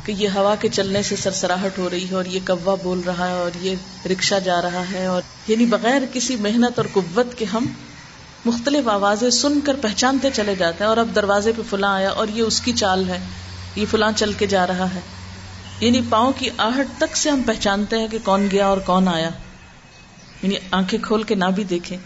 [0.07, 3.29] کہ یہ ہوا کے چلنے سے سرسراہٹ ہو رہی ہے اور یہ کوا بول رہا
[3.29, 7.45] ہے اور یہ رکشا جا رہا ہے اور یعنی بغیر کسی محنت اور قوت کے
[7.55, 7.65] ہم
[8.45, 12.29] مختلف آوازیں سن کر پہچانتے چلے جاتے ہیں اور اب دروازے پہ فلاں آیا اور
[12.35, 13.19] یہ اس کی چال ہے
[13.77, 15.01] یہ فلاں چل کے جا رہا ہے
[15.81, 19.29] یعنی پاؤں کی آہٹ تک سے ہم پہچانتے ہیں کہ کون گیا اور کون آیا
[20.43, 21.97] یعنی آنکھیں کھول کے نہ بھی دیکھیں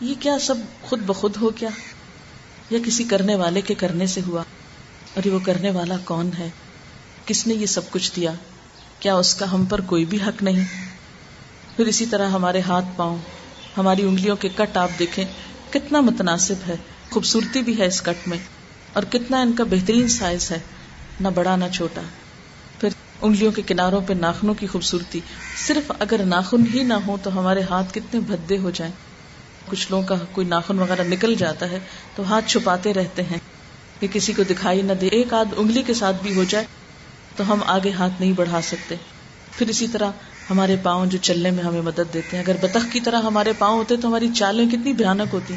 [0.00, 0.54] یہ کیا سب
[0.88, 1.68] خود بخود ہو کیا
[2.70, 4.42] یا کسی کرنے والے کے کرنے سے ہوا
[5.14, 6.48] اور وہ کرنے والا کون ہے
[7.26, 8.32] کس نے یہ سب کچھ دیا
[9.00, 10.64] کیا اس کا ہم پر کوئی بھی حق نہیں
[11.76, 13.16] پھر اسی طرح ہمارے ہاتھ پاؤں
[13.76, 15.24] ہماری انگلیوں کے کٹ آپ دیکھیں
[15.72, 16.76] کتنا متناسب ہے
[17.10, 18.38] خوبصورتی بھی ہے اس کٹ میں
[18.98, 20.58] اور کتنا ان کا بہترین سائز ہے
[21.20, 22.00] نہ بڑا نہ چھوٹا
[23.26, 25.20] انگلیوں کے کناروں پہ ناخنوں کی خوبصورتی
[25.66, 28.92] صرف اگر ناخن ہی نہ ہو تو ہمارے ہاتھ کتنے ہو جائیں
[29.68, 31.78] کچھ لوگوں کا کوئی ناخن وغیرہ نکل جاتا ہے
[32.16, 33.38] تو ہاتھ چھپاتے رہتے ہیں
[34.00, 36.64] کہ کسی کو دکھائی نہ دے ایک آدھ انگلی کے ساتھ بھی ہو جائے
[37.36, 38.94] تو ہم آگے ہاتھ نہیں بڑھا سکتے
[39.56, 40.10] پھر اسی طرح
[40.50, 43.78] ہمارے پاؤں جو چلنے میں ہمیں مدد دیتے ہیں اگر بطخ کی طرح ہمارے پاؤں
[43.78, 45.54] ہوتے تو ہماری چالیں کتنی بھیانک ہوتی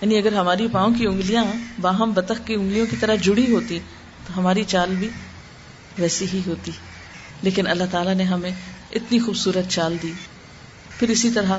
[0.00, 1.44] یعنی اگر ہماری پاؤں کی انگلیاں
[1.80, 3.78] باہم بطخ کی انگلیوں کی طرح جڑی ہوتی
[4.26, 5.08] تو ہماری چال بھی
[5.98, 6.72] ویسی ہی ہوتی
[7.42, 10.12] لیکن اللہ تعالیٰ نے ہمیں اتنی خوبصورت چال دی
[10.98, 11.58] پھر اسی طرح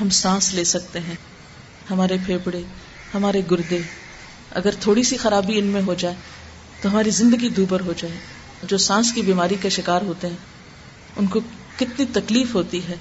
[0.00, 1.14] ہم سانس لے سکتے ہیں
[1.90, 2.62] ہمارے پھیپڑے
[3.14, 3.78] ہمارے گردے
[4.60, 6.14] اگر تھوڑی سی خرابی ان میں ہو جائے
[6.80, 8.16] تو ہماری زندگی دوبر ہو جائے
[8.68, 11.40] جو سانس کی بیماری کا شکار ہوتے ہیں ان کو
[11.78, 12.96] کتنی تکلیف ہوتی ہے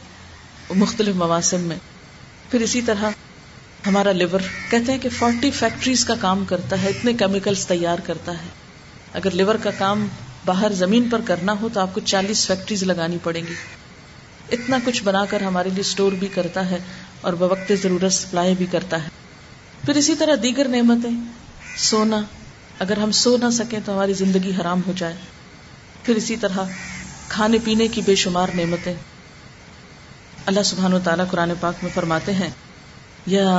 [0.78, 1.78] مختلف مواسم میں
[2.50, 3.10] پھر اسی طرح
[3.88, 8.32] ہمارا لیور کہتے ہیں کہ فورٹی فیکٹریز کا کام کرتا ہے اتنے کیمیکلز تیار کرتا
[8.42, 8.48] ہے
[9.20, 10.08] اگر لیور کا کام
[10.50, 13.54] باہر زمین پر کرنا ہو تو آپ کو چالیس فیکٹریز لگانی پڑیں گی
[14.56, 16.78] اتنا کچھ بنا کر ہمارے لیے اسٹور بھی کرتا ہے
[17.28, 19.10] اور بوقت ضرورت سپلائی بھی کرتا ہے
[19.86, 21.10] پھر اسی طرح دیگر نعمتیں
[21.90, 22.22] سونا
[22.86, 25.16] اگر ہم سو نہ سکیں تو ہماری زندگی حرام ہو جائے
[26.10, 26.74] پھر اسی طرح
[27.36, 28.94] کھانے پینے کی بے شمار نعمتیں
[30.54, 32.50] اللہ سبحان و تعالیٰ قرآن پاک میں فرماتے ہیں
[33.36, 33.54] یا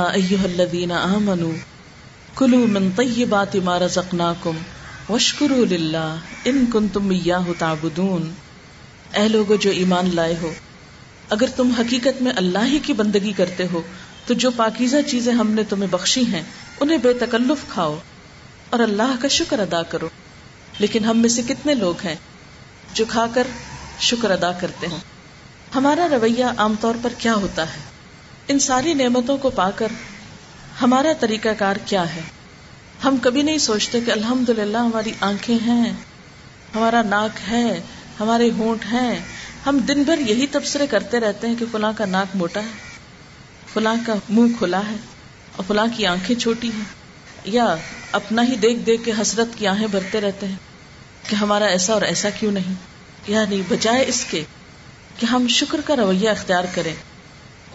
[2.41, 2.59] کلو
[3.83, 4.57] رزقناکم
[5.09, 6.15] اللہ
[6.49, 8.31] ان کن تم یادون
[9.19, 10.51] اے لوگ جو ایمان لائے ہو
[11.35, 13.81] اگر تم حقیقت میں اللہ ہی کی بندگی کرتے ہو
[14.25, 16.41] تو جو پاکیزہ چیزیں ہم نے تمہیں بخشی ہیں
[16.81, 17.95] انہیں بے تکلف کھاؤ
[18.75, 20.09] اور اللہ کا شکر ادا کرو
[20.79, 22.15] لیکن ہم میں سے کتنے لوگ ہیں
[22.93, 23.47] جو کھا کر
[24.09, 24.99] شکر ادا کرتے ہیں
[25.75, 27.81] ہمارا رویہ عام طور پر کیا ہوتا ہے
[28.51, 29.91] ان ساری نعمتوں کو پا کر
[30.81, 32.21] ہمارا طریقہ کار کیا ہے
[33.03, 35.91] ہم کبھی نہیں سوچتے کہ الحمد للہ ہماری آنکھیں ہیں
[36.75, 37.63] ہمارا ناک ہے
[38.19, 39.13] ہمارے ہونٹ ہیں
[39.65, 43.95] ہم دن بھر یہی تبصرے کرتے رہتے ہیں کہ فلاں کا ناک موٹا ہے فلاں
[44.05, 44.95] کا منہ کھلا ہے
[45.55, 46.83] اور فلاں کی آنکھیں چھوٹی ہیں
[47.57, 47.65] یا
[48.21, 52.01] اپنا ہی دیکھ دیکھ کے حسرت کی آنکھیں بھرتے رہتے ہیں کہ ہمارا ایسا اور
[52.13, 52.73] ایسا کیوں نہیں
[53.27, 54.43] یا یعنی نہیں بجائے اس کے
[55.19, 56.93] کہ ہم شکر کا رویہ اختیار کریں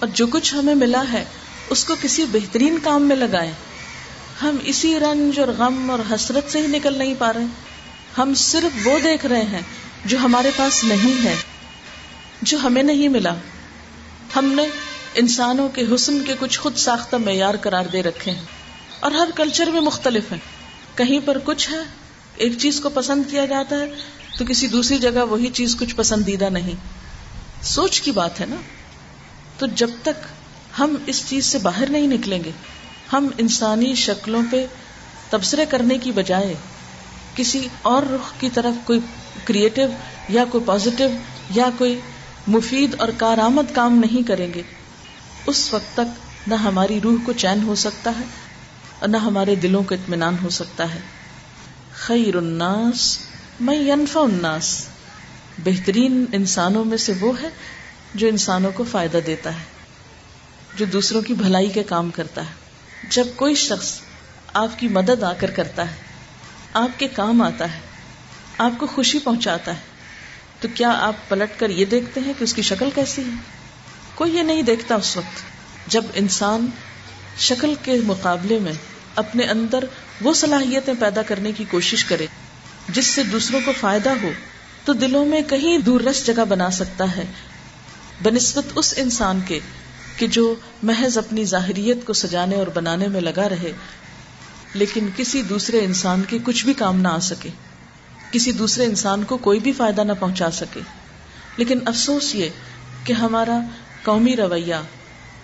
[0.00, 1.24] اور جو کچھ ہمیں ملا ہے
[1.74, 3.52] اس کو کسی بہترین کام میں لگائیں
[4.42, 7.44] ہم اسی رنج اور غم اور حسرت سے ہی نکل نہیں پا رہے
[8.16, 9.60] ہم صرف وہ دیکھ رہے ہیں
[10.12, 11.34] جو ہمارے پاس نہیں ہے
[12.50, 13.34] جو ہمیں نہیں ملا
[14.36, 14.66] ہم نے
[15.22, 18.44] انسانوں کے حسن کے کچھ خود ساختہ معیار قرار دے رکھے ہیں
[19.06, 20.38] اور ہر کلچر میں مختلف ہیں
[20.98, 21.80] کہیں پر کچھ ہے
[22.44, 23.86] ایک چیز کو پسند کیا جاتا ہے
[24.38, 26.86] تو کسی دوسری جگہ وہی چیز کچھ پسندیدہ نہیں
[27.74, 28.56] سوچ کی بات ہے نا
[29.58, 30.26] تو جب تک
[30.78, 32.50] ہم اس چیز سے باہر نہیں نکلیں گے
[33.12, 34.64] ہم انسانی شکلوں پہ
[35.30, 36.54] تبصرے کرنے کی بجائے
[37.34, 38.98] کسی اور رخ کی طرف کوئی
[39.44, 39.82] کریٹو
[40.36, 41.06] یا کوئی پازیٹو
[41.54, 41.98] یا کوئی
[42.54, 44.62] مفید اور کارآمد کام نہیں کریں گے
[45.52, 48.24] اس وقت تک نہ ہماری روح کو چین ہو سکتا ہے
[48.98, 51.00] اور نہ ہمارے دلوں کو اطمینان ہو سکتا ہے
[52.06, 53.06] خیر الناس
[53.68, 54.74] میں ینفا الناس
[55.64, 57.48] بہترین انسانوں میں سے وہ ہے
[58.22, 59.64] جو انسانوں کو فائدہ دیتا ہے
[60.78, 62.64] جو دوسروں کی بھلائی کے کام کرتا ہے
[63.14, 63.92] جب کوئی شخص
[64.60, 65.94] آپ کی مدد آ کر کرتا ہے
[66.80, 67.78] آپ کے کام آتا ہے
[68.64, 69.94] آپ کو خوشی پہنچاتا ہے
[70.60, 73.34] تو کیا آپ پلٹ کر یہ دیکھتے ہیں کہ اس کی شکل کیسی ہے
[74.14, 75.42] کوئی یہ نہیں دیکھتا اس وقت
[75.92, 76.66] جب انسان
[77.48, 78.72] شکل کے مقابلے میں
[79.24, 79.84] اپنے اندر
[80.22, 82.26] وہ صلاحیتیں پیدا کرنے کی کوشش کرے
[82.96, 84.30] جس سے دوسروں کو فائدہ ہو
[84.84, 87.24] تو دلوں میں کہیں دور رس جگہ بنا سکتا ہے
[88.22, 89.60] بنسبت اس انسان کے
[90.16, 90.44] کہ جو
[90.90, 93.72] محض اپنی ظاہریت کو سجانے اور بنانے میں لگا رہے
[94.82, 97.48] لیکن کسی دوسرے انسان کے کچھ بھی کام نہ آ سکے
[98.30, 100.80] کسی دوسرے انسان کو کوئی بھی فائدہ نہ پہنچا سکے
[101.56, 102.56] لیکن افسوس یہ
[103.06, 103.58] کہ ہمارا
[104.04, 104.80] قومی رویہ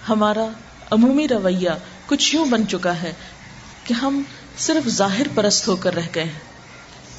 [0.09, 0.47] ہمارا
[0.97, 3.13] عمومی رویہ کچھ یوں بن چکا ہے
[3.85, 4.23] کہ ہم
[4.67, 6.53] صرف ظاہر پرست ہو کر رہ گئے ہیں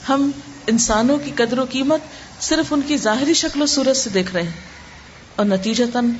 [0.10, 0.30] ہم
[0.72, 2.13] انسانوں کی قدر و قیمت
[2.50, 4.72] صرف ان کی ظاہری شکل و صورت سے دیکھ رہے ہیں
[5.42, 6.12] اور نتیجتاً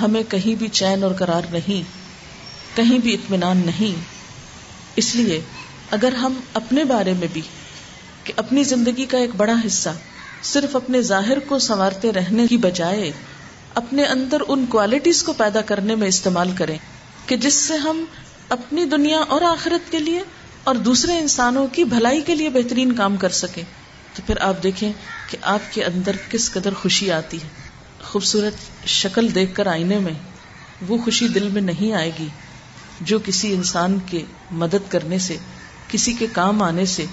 [0.00, 1.82] ہمیں کہیں بھی چین اور کرار نہیں
[2.76, 4.00] کہیں بھی اطمینان نہیں
[5.02, 5.40] اس لیے
[5.96, 7.40] اگر ہم اپنے بارے میں بھی
[8.24, 9.88] کہ اپنی زندگی کا ایک بڑا حصہ
[10.52, 13.10] صرف اپنے ظاہر کو سنوارتے رہنے کی بجائے
[13.82, 16.76] اپنے اندر ان کوالٹیز کو پیدا کرنے میں استعمال کریں
[17.26, 18.04] کہ جس سے ہم
[18.58, 20.22] اپنی دنیا اور آخرت کے لیے
[20.70, 23.62] اور دوسرے انسانوں کی بھلائی کے لیے بہترین کام کر سکیں
[24.14, 24.90] تو پھر آپ دیکھیں
[25.30, 27.48] کہ آپ کے اندر کس قدر خوشی آتی ہے
[28.04, 28.60] خوبصورت
[28.94, 30.12] شکل دیکھ کر آئینے میں
[30.88, 32.26] وہ خوشی دل میں نہیں آئے گی
[33.10, 34.22] جو کسی انسان کے
[34.60, 35.36] مدد کرنے سے
[35.88, 37.04] کسی کے کام آنے سے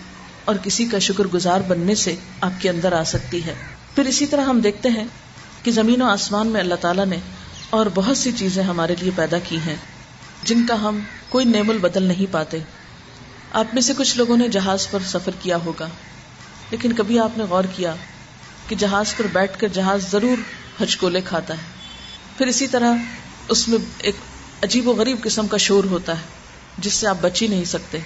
[0.52, 2.16] اور کسی کا شکر گزار بننے سے
[2.48, 3.54] آپ کے اندر آ سکتی ہے
[3.96, 5.06] پھر اسی طرح ہم دیکھتے ہیں
[5.64, 7.18] کہ زمین و آسمان میں اللہ تعالیٰ نے
[7.78, 9.76] اور بہت سی چیزیں ہمارے لیے پیدا کی ہیں
[10.48, 12.60] جن کا ہم کوئی نیم البدل نہیں پاتے
[13.62, 15.88] آپ میں سے کچھ لوگوں نے جہاز پر سفر کیا ہوگا
[16.70, 17.94] لیکن کبھی آپ نے غور کیا
[18.68, 20.38] کہ جہاز پر بیٹھ کر جہاز ضرور
[20.82, 21.74] ہچکولے کھاتا ہے
[22.38, 22.96] پھر اسی طرح
[23.54, 24.16] اس میں ایک
[24.64, 27.98] عجیب و غریب قسم کا شور ہوتا ہے جس سے آپ بچ ہی نہیں سکتے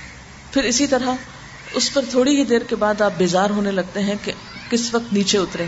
[0.53, 1.27] پھر اسی طرح
[1.79, 4.31] اس پر تھوڑی ہی دیر کے بعد آپ بیزار ہونے لگتے ہیں کہ
[4.69, 5.65] کس وقت نیچے اترے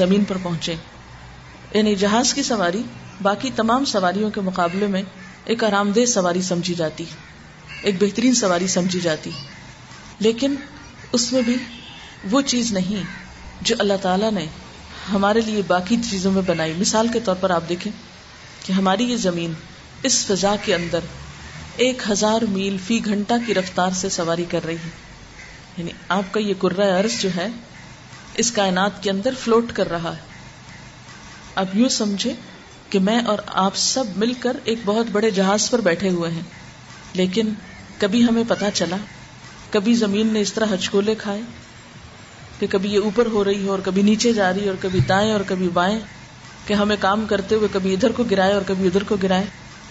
[0.00, 0.74] زمین پر پہنچے
[1.74, 2.82] یعنی جہاز کی سواری
[3.22, 5.02] باقی تمام سواریوں کے مقابلے میں
[5.52, 7.04] ایک آرام دہ سواری سمجھی جاتی
[7.88, 9.30] ایک بہترین سواری سمجھی جاتی
[10.26, 10.54] لیکن
[11.18, 11.56] اس میں بھی
[12.30, 13.04] وہ چیز نہیں
[13.68, 14.46] جو اللہ تعالیٰ نے
[15.12, 17.90] ہمارے لیے باقی چیزوں میں بنائی مثال کے طور پر آپ دیکھیں
[18.66, 19.52] کہ ہماری یہ زمین
[20.08, 21.04] اس فضا کے اندر
[21.86, 24.90] ایک ہزار میل فی گھنٹہ کی رفتار سے سواری کر رہی ہے
[25.76, 27.46] یعنی آپ کا یہ کرہ عرض جو ہے
[28.42, 30.26] اس کائنات کے اندر فلوٹ کر رہا ہے
[31.62, 32.32] اب یوں سمجھے
[32.90, 36.42] کہ میں اور آپ سب مل کر ایک بہت بڑے جہاز پر بیٹھے ہوئے ہیں
[37.22, 37.52] لیکن
[37.98, 38.96] کبھی ہمیں پتا چلا
[39.70, 41.40] کبھی زمین نے اس طرح ہچکولے کھائے
[42.58, 45.00] کہ کبھی یہ اوپر ہو رہی ہے اور کبھی نیچے جا رہی ہے اور کبھی
[45.08, 45.98] دائیں اور کبھی بائیں
[46.66, 49.44] کہ ہمیں کام کرتے ہوئے کبھی ادھر کو گرائے اور کبھی ادھر کو گرائے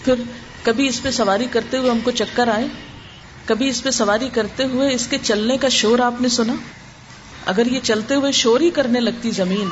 [0.04, 0.20] پھر
[0.62, 2.66] کبھی اس پہ سواری کرتے ہوئے ہم کو چکر آئے
[3.46, 6.54] کبھی اس پہ سواری کرتے ہوئے اس کے چلنے کا شور آپ نے سنا
[7.52, 9.68] اگر یہ چلتے ہوئے شور ہی کرنے لگتی زمین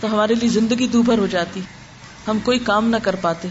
[0.00, 1.60] تو ہمارے لیے زندگی دوبھر ہو جاتی
[2.28, 3.48] ہم کوئی کام نہ کر پاتے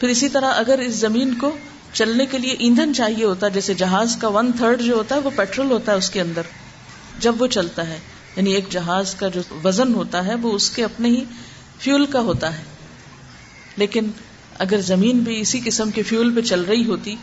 [0.00, 1.50] پھر اسی طرح اگر اس زمین کو
[1.92, 5.30] چلنے کے لیے ایندھن چاہیے ہوتا جیسے جہاز کا ون تھرڈ جو ہوتا ہے وہ
[5.36, 6.42] پیٹرول ہوتا ہے اس کے اندر
[7.22, 7.98] جب وہ چلتا ہے
[8.36, 11.24] یعنی ایک جہاز کا جو وزن ہوتا ہے وہ اس کے اپنے ہی
[11.80, 12.62] فیول کا ہوتا ہے
[13.82, 14.10] لیکن
[14.64, 17.14] اگر زمین بھی اسی قسم کے فیول پہ چل رہی ہوتی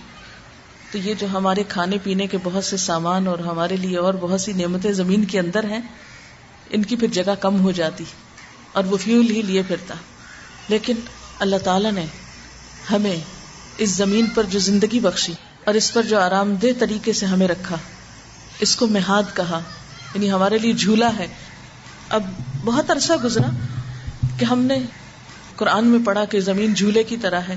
[0.91, 4.41] تو یہ جو ہمارے کھانے پینے کے بہت سے سامان اور ہمارے لیے اور بہت
[4.41, 5.81] سی نعمتیں زمین کے اندر ہیں
[6.77, 8.03] ان کی پھر جگہ کم ہو جاتی
[8.79, 9.95] اور وہ فیول ہی لیے پھرتا
[10.75, 10.99] لیکن
[11.45, 12.05] اللہ تعالی نے
[12.91, 13.15] ہمیں
[13.86, 15.33] اس زمین پر جو زندگی بخشی
[15.69, 17.77] اور اس پر جو آرام دہ طریقے سے ہمیں رکھا
[18.65, 19.60] اس کو محاد کہا
[20.13, 21.28] یعنی ہمارے لیے جھولا ہے
[22.17, 22.24] اب
[22.65, 23.48] بہت عرصہ گزرا
[24.39, 24.78] کہ ہم نے
[25.56, 27.56] قرآن میں پڑھا کہ زمین جھولے کی طرح ہے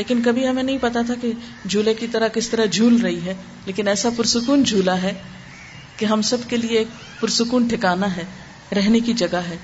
[0.00, 1.32] لیکن کبھی ہمیں نہیں پتا تھا کہ
[1.68, 3.34] جھولے کی طرح کس طرح جھول رہی ہے
[3.66, 5.12] لیکن ایسا پرسکون جھولا ہے
[5.96, 6.88] کہ ہم سب کے لیے ایک
[7.20, 8.24] پرسکون ٹھکانا ہے
[8.76, 9.56] رہنے کی جگہ ہے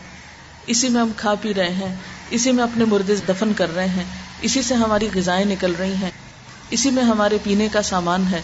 [0.75, 1.95] اسی میں ہم کھا پی رہے ہیں
[2.39, 4.05] اسی میں اپنے مردے دفن کر رہے ہیں
[4.49, 6.11] اسی سے ہماری غذائیں نکل رہی ہیں
[6.79, 8.41] اسی میں ہمارے پینے کا سامان ہے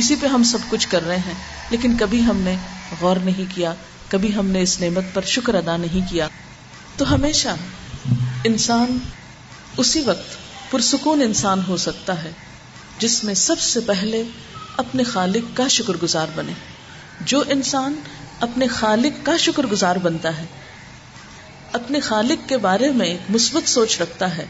[0.00, 1.34] اسی پہ ہم سب کچھ کر رہے ہیں
[1.70, 2.56] لیکن کبھی ہم نے
[3.00, 3.72] غور نہیں کیا
[4.08, 6.28] کبھی ہم نے اس نعمت پر شکر ادا نہیں کیا
[6.96, 7.54] تو ہمیشہ
[8.50, 8.96] انسان
[9.82, 12.30] اسی وقت پرسکون انسان ہو سکتا ہے
[12.98, 14.22] جس میں سب سے پہلے
[14.82, 16.52] اپنے خالق کا شکر گزار بنے
[17.32, 17.96] جو انسان
[18.46, 20.44] اپنے خالق کا شکر گزار بنتا ہے
[21.80, 24.44] اپنے خالق کے بارے میں ایک مثبت سوچ رکھتا ہے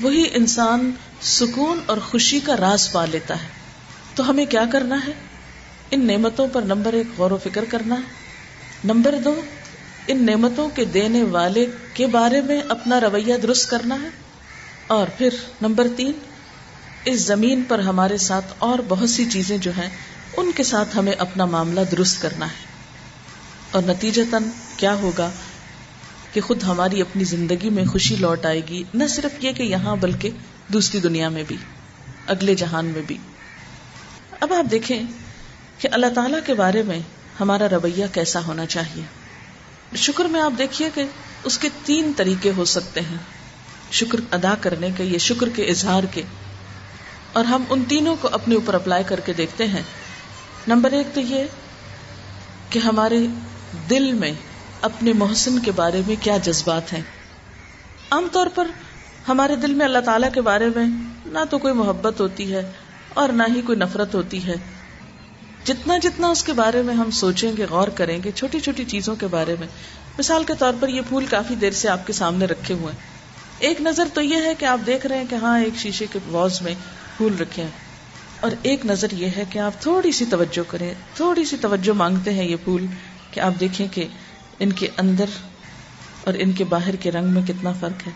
[0.00, 0.90] وہی انسان
[1.36, 3.48] سکون اور خوشی کا راز پا لیتا ہے
[4.14, 5.12] تو ہمیں کیا کرنا ہے
[5.96, 9.34] ان نعمتوں پر نمبر ایک غور و فکر کرنا ہے نمبر دو
[10.12, 14.08] ان نعمتوں کے دینے والے کے بارے میں اپنا رویہ درست کرنا ہے
[14.96, 16.12] اور پھر نمبر تین
[17.10, 19.88] اس زمین پر ہمارے ساتھ اور بہت سی چیزیں جو ہیں
[20.40, 22.68] ان کے ساتھ ہمیں اپنا معاملہ درست کرنا ہے
[23.78, 24.44] اور نتیجتاً
[24.76, 25.30] کیا ہوگا
[26.32, 29.96] کہ خود ہماری اپنی زندگی میں خوشی لوٹ آئے گی نہ صرف یہ کہ یہاں
[30.00, 30.30] بلکہ
[30.72, 31.56] دوسری دنیا میں بھی
[32.36, 33.16] اگلے جہان میں بھی
[34.48, 34.98] اب آپ دیکھیں
[35.80, 36.98] کہ اللہ تعالیٰ کے بارے میں
[37.40, 39.04] ہمارا رویہ کیسا ہونا چاہیے
[40.06, 41.04] شکر میں آپ دیکھیے کہ
[41.50, 43.16] اس کے تین طریقے ہو سکتے ہیں
[44.00, 46.22] شکر ادا کرنے کے یا شکر کے اظہار کے
[47.38, 49.82] اور ہم ان تینوں کو اپنے اوپر اپلائی کر کے دیکھتے ہیں
[50.72, 51.44] نمبر ایک تو یہ
[52.70, 53.18] کہ ہمارے
[53.90, 54.32] دل میں
[54.90, 57.02] اپنے محسن کے بارے میں کیا جذبات ہیں
[58.16, 58.68] عام طور پر
[59.28, 60.84] ہمارے دل میں اللہ تعالیٰ کے بارے میں
[61.38, 62.62] نہ تو کوئی محبت ہوتی ہے
[63.24, 64.54] اور نہ ہی کوئی نفرت ہوتی ہے
[65.68, 69.14] جتنا جتنا اس کے بارے میں ہم سوچیں گے غور کریں گے چھوٹی چھوٹی چیزوں
[69.20, 69.66] کے بارے میں
[70.18, 72.92] مثال کے طور پر یہ پھول کافی دیر سے آپ کے سامنے رکھے ہوئے
[73.68, 76.18] ایک نظر تو یہ ہے کہ آپ دیکھ رہے ہیں کہ ہاں ایک شیشے کے
[76.30, 76.74] واز میں
[77.16, 77.88] پھول رکھے ہیں
[78.46, 82.34] اور ایک نظر یہ ہے کہ آپ تھوڑی سی توجہ کریں تھوڑی سی توجہ مانگتے
[82.34, 82.86] ہیں یہ پھول
[83.30, 84.06] کہ آپ دیکھیں کہ
[84.64, 85.36] ان کے اندر
[86.26, 88.12] اور ان کے باہر کے رنگ میں کتنا فرق ہے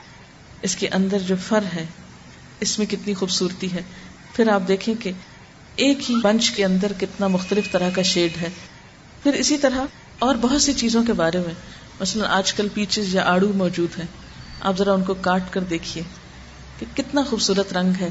[0.69, 1.85] اس کے اندر جو فر ہے
[2.67, 3.83] اس میں کتنی خوبصورتی ہے
[4.35, 5.13] پھر آپ دیکھیں کہ
[5.83, 8.49] ایک ہی بنچ کے اندر کتنا مختلف طرح کا شیڈ ہے
[9.23, 9.85] پھر اسی طرح
[10.27, 11.55] اور بہت سی چیزوں کے بارے میں
[12.01, 14.05] مثلا آج کل پیچز یا آڑو موجود ہیں
[14.71, 16.03] آپ ذرا ان کو کاٹ کر دیکھیے
[16.79, 18.09] کہ کتنا خوبصورت رنگ ہے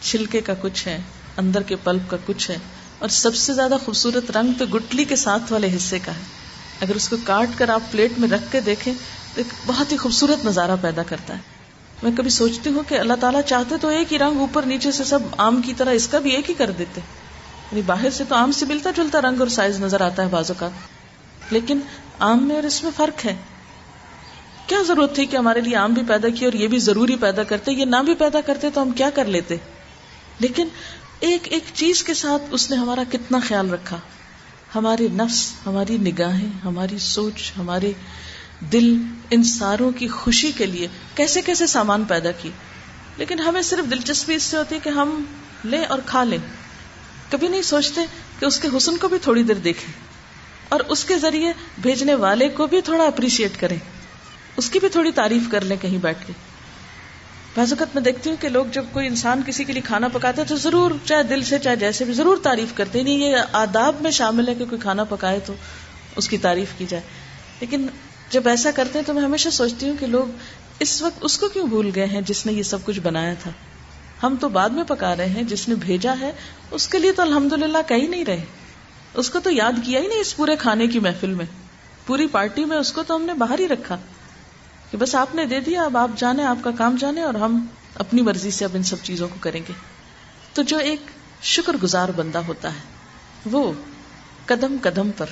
[0.00, 0.98] چھلکے کا کچھ ہے
[1.44, 2.56] اندر کے پلپ کا کچھ ہے
[2.98, 6.22] اور سب سے زیادہ خوبصورت رنگ تو گٹلی کے ساتھ والے حصے کا ہے
[6.84, 9.96] اگر اس کو کاٹ کر آپ پلیٹ میں رکھ کے دیکھیں تو ایک بہت ہی
[10.06, 11.54] خوبصورت نظارہ پیدا کرتا ہے
[12.02, 15.04] میں کبھی سوچتی ہوں کہ اللہ تعالیٰ چاہتے تو ایک ہی رنگ اوپر نیچے سے
[15.10, 17.00] سب آم کی طرح اس کا بھی ایک ہی کر دیتے
[17.70, 20.54] یعنی باہر سے سے تو آم ملتا جلتا رنگ اور سائز نظر آتا ہے بازو
[20.58, 20.68] کا
[21.56, 21.80] لیکن
[22.28, 23.34] آم میں اور اس میں فرق ہے
[24.66, 27.42] کیا ضرورت تھی کہ ہمارے لیے آم بھی پیدا کی اور یہ بھی ضروری پیدا
[27.54, 29.56] کرتے یہ نہ بھی پیدا کرتے تو ہم کیا کر لیتے
[30.46, 30.68] لیکن
[31.28, 33.98] ایک ایک چیز کے ساتھ اس نے ہمارا کتنا خیال رکھا
[34.74, 37.92] ہمارے نفس ہماری نگاہیں ہماری سوچ ہمارے
[38.72, 38.94] دل
[39.34, 42.50] ان ساروں کی خوشی کے لیے کیسے کیسے سامان پیدا کی
[43.16, 45.20] لیکن ہمیں صرف دلچسپی اس سے ہوتی ہے کہ ہم
[45.72, 46.38] لیں اور کھا لیں
[47.30, 48.00] کبھی نہیں سوچتے
[48.38, 49.92] کہ اس کے حسن کو بھی تھوڑی دیر دیکھیں
[50.74, 51.52] اور اس کے ذریعے
[51.82, 53.76] بھیجنے والے کو بھی تھوڑا اپریشیٹ کریں
[54.60, 56.32] اس کی بھی تھوڑی تعریف کر لیں کہیں بیٹھ کے
[57.56, 60.44] بعض اوقات میں دیکھتی ہوں کہ لوگ جب کوئی انسان کسی کے لیے کھانا پکاتے
[60.48, 64.10] تو ضرور چاہے دل سے چاہے جیسے بھی ضرور تعریف کرتے ہیں یہ آداب میں
[64.18, 65.52] شامل ہے کہ کوئی کھانا پکائے تو
[66.22, 67.02] اس کی تعریف کی جائے
[67.60, 67.86] لیکن
[68.30, 70.28] جب ایسا کرتے ہیں تو میں ہمیشہ سوچتی ہوں کہ لوگ
[70.86, 73.50] اس وقت اس کو کیوں بھول گئے ہیں جس نے یہ سب کچھ بنایا تھا
[74.22, 76.30] ہم تو بعد میں پکا رہے ہیں جس نے بھیجا ہے
[76.78, 78.44] اس کے لیے تو الحمد للہ کہیں نہیں رہے
[79.22, 81.46] اس کو تو یاد کیا ہی نہیں اس پورے کھانے کی محفل میں
[82.06, 83.96] پوری پارٹی میں اس کو تو ہم نے باہر ہی رکھا
[84.90, 87.64] کہ بس آپ نے دے دیا اب آپ جانے آپ کا کام جانے اور ہم
[88.06, 89.72] اپنی مرضی سے اب ان سب چیزوں کو کریں گے
[90.54, 91.10] تو جو ایک
[91.54, 93.70] شکر گزار بندہ ہوتا ہے وہ
[94.46, 95.26] قدم قدم پر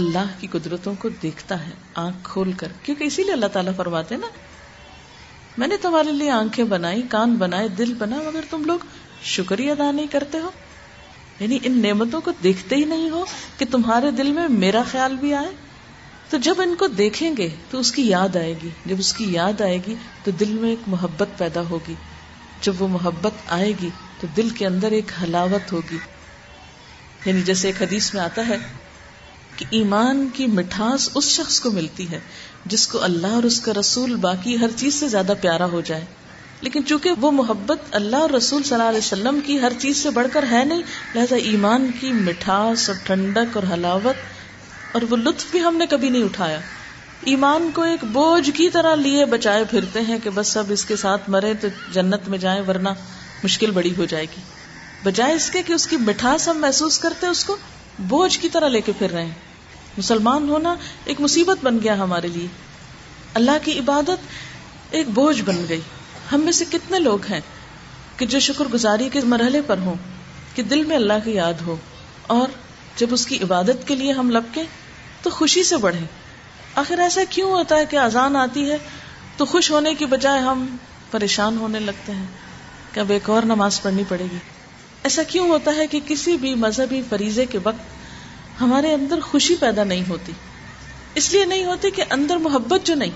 [0.00, 1.70] اللہ کی قدرتوں کو دیکھتا ہے
[2.02, 4.28] آنکھ کھول کر کیونکہ اسی لیے اللہ تعالیٰ فرماتے نا
[5.58, 8.86] میں نے تمہارے لیے آنکھیں بنائی کان بنائے دل بنا مگر تم لوگ
[9.34, 10.50] شکریہ ادا نہیں کرتے ہو
[11.40, 13.24] یعنی ان نعمتوں کو دیکھتے ہی نہیں ہو
[13.58, 15.52] کہ تمہارے دل میں میرا خیال بھی آئے
[16.30, 19.32] تو جب ان کو دیکھیں گے تو اس کی یاد آئے گی جب اس کی
[19.32, 21.94] یاد آئے گی تو دل میں ایک محبت پیدا ہوگی
[22.66, 23.88] جب وہ محبت آئے گی
[24.20, 25.98] تو دل کے اندر ایک ہلاوت ہوگی
[27.24, 28.56] یعنی جیسے ایک حدیث میں آتا ہے
[29.56, 32.18] کہ ایمان کی مٹھاس اس شخص کو ملتی ہے
[32.74, 36.04] جس کو اللہ اور اس کا رسول باقی ہر چیز سے زیادہ پیارا ہو جائے
[36.66, 40.10] لیکن چونکہ وہ محبت اللہ اور رسول صلی اللہ علیہ وسلم کی ہر چیز سے
[40.18, 40.82] بڑھ کر ہے نہیں
[41.14, 46.08] لہذا ایمان کی مٹھاس اور ٹھنڈک اور ہلاوت اور وہ لطف بھی ہم نے کبھی
[46.14, 46.58] نہیں اٹھایا
[47.32, 50.96] ایمان کو ایک بوجھ کی طرح لیے بچائے پھرتے ہیں کہ بس اب اس کے
[51.04, 52.88] ساتھ مرے تو جنت میں جائیں ورنہ
[53.44, 54.40] مشکل بڑی ہو جائے گی
[55.04, 57.56] بجائے اس کے کہ اس کی مٹھاس ہم محسوس کرتے ہیں اس کو
[58.08, 59.52] بوجھ کی طرح لے کے پھر رہے ہیں
[59.98, 60.74] مسلمان ہونا
[61.12, 62.46] ایک مصیبت بن گیا ہمارے لیے
[63.40, 65.80] اللہ کی عبادت ایک بوجھ بن گئی
[66.32, 67.40] ہم میں سے کتنے لوگ ہیں
[68.16, 69.94] کہ جو شکر گزاری کے مرحلے پر ہوں
[70.54, 71.76] کہ دل میں اللہ کی یاد ہو
[72.34, 72.48] اور
[72.96, 74.62] جب اس کی عبادت کے لیے ہم لپکے
[75.22, 76.04] تو خوشی سے بڑھیں
[76.82, 78.76] آخر ایسا کیوں ہوتا ہے کہ اذان آتی ہے
[79.36, 80.64] تو خوش ہونے کی بجائے ہم
[81.10, 82.26] پریشان ہونے لگتے ہیں
[82.92, 84.38] کہ اب ایک اور نماز پڑھنی پڑے گی
[85.08, 89.84] ایسا کیوں ہوتا ہے کہ کسی بھی مذہبی فریضے کے وقت ہمارے اندر خوشی پیدا
[89.90, 90.32] نہیں ہوتی
[91.20, 93.10] اس لیے نہیں ہوتی کہ اندر محبت جو نہیں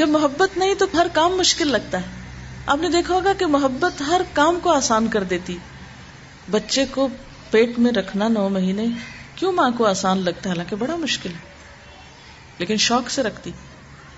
[0.00, 2.22] جب محبت نہیں تو ہر کام مشکل لگتا ہے
[2.74, 5.56] آپ نے دیکھا ہوگا کہ محبت ہر کام کو آسان کر دیتی
[6.50, 7.08] بچے کو
[7.50, 8.86] پیٹ میں رکھنا نو مہینے
[9.36, 13.50] کیوں ماں کو آسان لگتا ہے حالانکہ بڑا مشکل ہے لیکن شوق سے رکھتی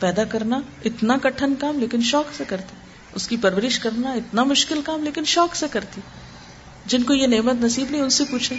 [0.00, 2.82] پیدا کرنا اتنا کٹھن کام لیکن شوق سے کرتی
[3.20, 6.00] اس کی پرورش کرنا اتنا مشکل کام لیکن شوق سے کرتی
[6.88, 8.56] جن کو یہ نعمت نصیب نہیں ان سے پوچھیں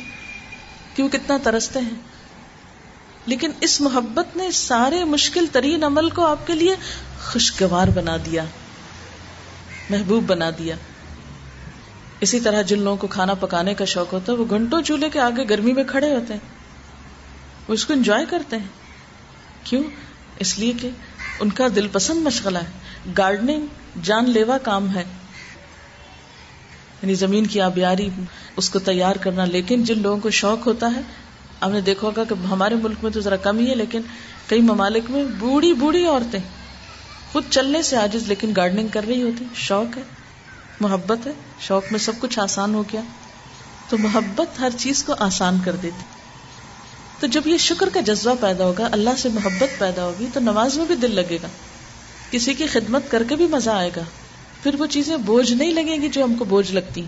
[0.96, 1.96] کہ وہ کتنا ترستے ہیں
[3.32, 6.76] لیکن اس محبت نے سارے مشکل ترین عمل کو آپ کے لیے
[7.28, 8.44] خوشگوار بنا دیا
[9.90, 10.76] محبوب بنا دیا
[12.26, 15.20] اسی طرح جن لوگوں کو کھانا پکانے کا شوق ہوتا ہے وہ گھنٹوں چولہے کے
[15.26, 16.56] آگے گرمی میں کھڑے ہوتے ہیں
[17.68, 19.84] وہ اس کو انجوائے کرتے ہیں کیوں
[20.46, 20.90] اس لیے کہ
[21.46, 25.04] ان کا دل پسند مشغلہ ہے گارڈننگ جان لیوا کام ہے
[27.08, 28.08] یعنی زمین کی آبیاری
[28.58, 31.02] اس کو تیار کرنا لیکن جن لوگوں کو شوق ہوتا ہے
[31.62, 34.02] ہم نے دیکھا ہوگا کہ ہمارے ملک میں تو ذرا کم ہی ہے لیکن
[34.48, 36.40] کئی ممالک میں بوڑھی بوڑھی عورتیں
[37.32, 40.04] خود چلنے سے عاجز لیکن گارڈننگ کر رہی ہوتی شوق ہے
[40.88, 41.32] محبت ہے
[41.68, 43.02] شوق میں سب کچھ آسان ہو گیا
[43.90, 46.04] تو محبت ہر چیز کو آسان کر دیتی
[47.20, 50.78] تو جب یہ شکر کا جذبہ پیدا ہوگا اللہ سے محبت پیدا ہوگی تو نماز
[50.78, 51.48] میں بھی دل لگے گا
[52.32, 54.02] کسی کی خدمت کر کے بھی مزہ آئے گا
[54.64, 57.02] پھر وہ چیزیں بوجھ نہیں لگیں گی جو ہم کو بوجھ لگتی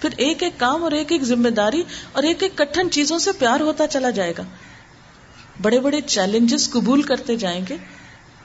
[0.00, 1.82] پھر ایک ایک کام اور ایک ایک ذمہ داری
[2.18, 4.42] اور ایک ایک کٹھن چیزوں سے پیار ہوتا چلا جائے گا
[5.62, 7.76] بڑے بڑے چیلنجز قبول کرتے جائیں گے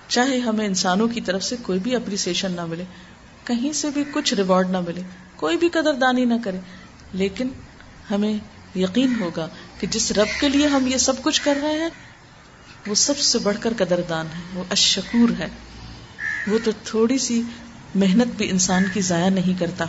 [0.08, 2.84] چاہے ہمیں انسانوں کی طرف سے کوئی بھی اپریسیشن نہ ملے
[3.46, 5.02] کہیں سے بھی کچھ ریوارڈ نہ ملے
[5.36, 6.60] کوئی بھی قدر دانی نہ کرے
[7.22, 7.50] لیکن
[8.10, 8.34] ہمیں
[8.76, 9.48] یقین ہوگا
[9.80, 11.90] کہ جس رب کے لیے ہم یہ سب کچھ کر رہے ہیں
[12.88, 15.48] وہ سب سے بڑھ کر قدردان ہے وہ اشکور ہے
[16.48, 17.42] وہ تو تھوڑی سی
[18.02, 19.86] محنت بھی انسان کی ضائع نہیں کرتا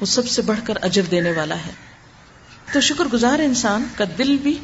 [0.00, 1.72] وہ سب سے بڑھ کر اجر دینے والا ہے
[2.72, 4.54] تو شکر گزار انسان کا دل بھی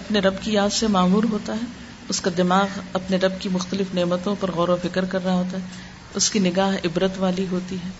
[0.00, 1.66] اپنے رب کی یاد سے معمور ہوتا ہے
[2.14, 5.56] اس کا دماغ اپنے رب کی مختلف نعمتوں پر غور و فکر کر رہا ہوتا
[5.56, 5.88] ہے
[6.20, 7.90] اس کی نگاہ عبرت والی ہوتی ہے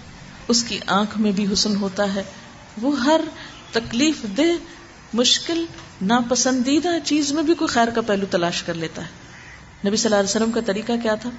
[0.55, 2.23] اس کی آنکھ میں بھی حسن ہوتا ہے
[2.83, 3.21] وہ ہر
[3.73, 4.51] تکلیف دہ
[5.21, 5.65] مشکل
[6.15, 10.21] ناپسندیدہ چیز میں بھی کوئی خیر کا پہلو تلاش کر لیتا ہے نبی صلی اللہ
[10.21, 11.31] علیہ وسلم کا طریقہ کیا تھا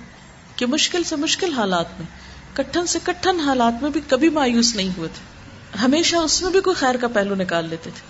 [0.56, 2.06] کہ مشکل سے مشکل حالات میں
[2.54, 6.60] کٹھن سے کٹھن حالات میں بھی کبھی مایوس نہیں ہوئے تھے ہمیشہ اس میں بھی
[6.62, 8.10] کوئی خیر کا پہلو نکال لیتے تھے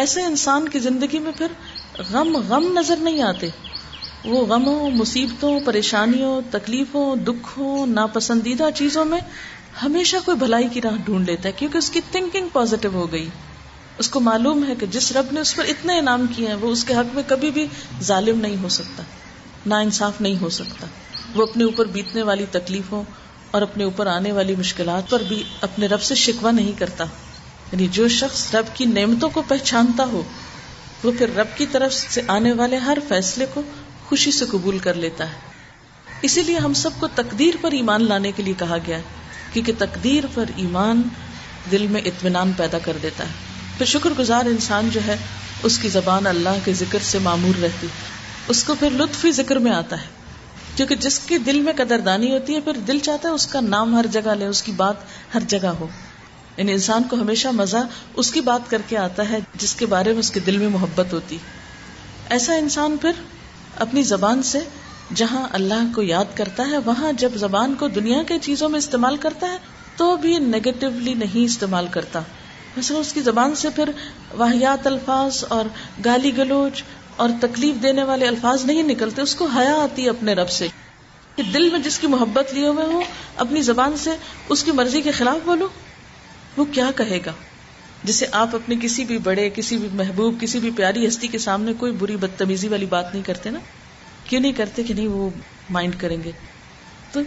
[0.00, 1.52] ایسے انسان کی زندگی میں پھر
[2.10, 3.48] غم غم نظر نہیں آتے
[4.24, 9.20] وہ غموں مصیبتوں پریشانیوں تکلیفوں دکھوں ناپسندیدہ چیزوں میں
[9.82, 13.28] ہمیشہ کوئی بھلائی کی راہ ڈھونڈ لیتا ہے کیونکہ اس کی تھنکنگ پازیٹو ہو گئی
[14.02, 16.70] اس کو معلوم ہے کہ جس رب نے اس پر اتنے انعام کیے ہیں وہ
[16.76, 17.66] اس کے حق میں کبھی بھی
[18.10, 19.02] ظالم نہیں ہو سکتا
[19.72, 20.86] نا انصاف نہیں ہو سکتا
[21.34, 23.02] وہ اپنے اوپر بیتنے والی تکلیفوں
[23.54, 27.04] اور اپنے اوپر آنے والی مشکلات پر بھی اپنے رب سے شکوا نہیں کرتا
[27.72, 30.22] یعنی جو شخص رب کی نعمتوں کو پہچانتا ہو
[31.04, 33.62] وہ پھر رب کی طرف سے آنے والے ہر فیصلے کو
[34.08, 35.52] خوشی سے قبول کر لیتا ہے
[36.28, 38.98] اسی لیے ہم سب کو تقدیر پر ایمان لانے کے لیے کہا گیا
[39.52, 41.02] کیونکہ تقدیر پر ایمان
[41.72, 45.16] دل میں اطمینان پیدا کر دیتا ہے پھر شکر گزار انسان جو ہے
[45.70, 47.86] اس کی زبان اللہ کے ذکر سے معمور رہتی
[48.54, 50.23] اس کو پھر لطف ذکر میں آتا ہے
[50.76, 53.94] کیونکہ جس کے دل میں قدردانی ہوتی ہے پھر دل چاہتا ہے اس کا نام
[53.96, 55.04] ہر جگہ لے اس کی بات
[55.34, 55.86] ہر جگہ ہو
[56.56, 57.82] یعنی انسان کو ہمیشہ مزہ
[58.22, 60.68] اس کی بات کر کے آتا ہے جس کے بارے میں اس کے دل میں
[60.68, 61.38] محبت ہوتی
[62.36, 63.20] ایسا انسان پھر
[63.86, 64.58] اپنی زبان سے
[65.20, 69.16] جہاں اللہ کو یاد کرتا ہے وہاں جب زبان کو دنیا کی چیزوں میں استعمال
[69.24, 69.56] کرتا ہے
[69.96, 72.20] تو بھی نگیٹولی نہیں استعمال کرتا
[72.76, 73.90] مثلا اس کی زبان سے پھر
[74.38, 75.64] واحت الفاظ اور
[76.04, 76.82] گالی گلوچ
[77.22, 80.66] اور تکلیف دینے والے الفاظ نہیں نکلتے اس کو حیا آتی ہے اپنے رب سے
[81.36, 83.00] کہ دل میں جس کی محبت لیے ہوئے ہو
[83.44, 84.10] اپنی زبان سے
[84.54, 85.68] اس کی مرضی کے خلاف بولو
[86.56, 87.32] وہ کیا کہے گا
[88.08, 91.72] جسے آپ اپنے کسی بھی بڑے کسی بھی محبوب کسی بھی پیاری ہستی کے سامنے
[91.78, 93.58] کوئی بری بدتمیزی والی بات نہیں کرتے نا
[94.28, 95.28] کیوں نہیں کرتے کہ نہیں وہ
[95.76, 96.32] مائنڈ کریں گے
[97.12, 97.20] تو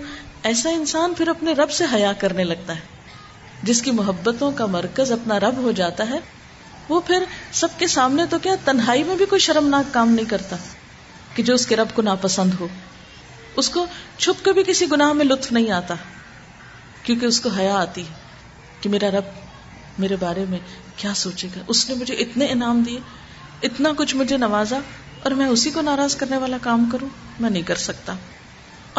[0.51, 5.11] ایسا انسان پھر اپنے رب سے حیا کرنے لگتا ہے جس کی محبتوں کا مرکز
[5.11, 6.19] اپنا رب ہو جاتا ہے
[6.89, 7.23] وہ پھر
[7.59, 10.55] سب کے سامنے تو کیا تنہائی میں بھی کوئی شرمناک کام نہیں کرتا
[11.35, 12.67] کہ جو اس کے رب کو ناپسند ہو
[13.61, 13.85] اس کو
[14.17, 15.95] چھپ کے بھی کسی گناہ میں لطف نہیں آتا
[17.03, 19.29] کیونکہ اس کو حیا آتی ہے کہ میرا رب
[20.03, 20.59] میرے بارے میں
[20.95, 22.99] کیا سوچے گا اس نے مجھے اتنے انعام دیے
[23.69, 24.77] اتنا کچھ مجھے نوازا
[25.25, 27.07] اور میں اسی کو ناراض کرنے والا کام کروں
[27.39, 28.13] میں نہیں کر سکتا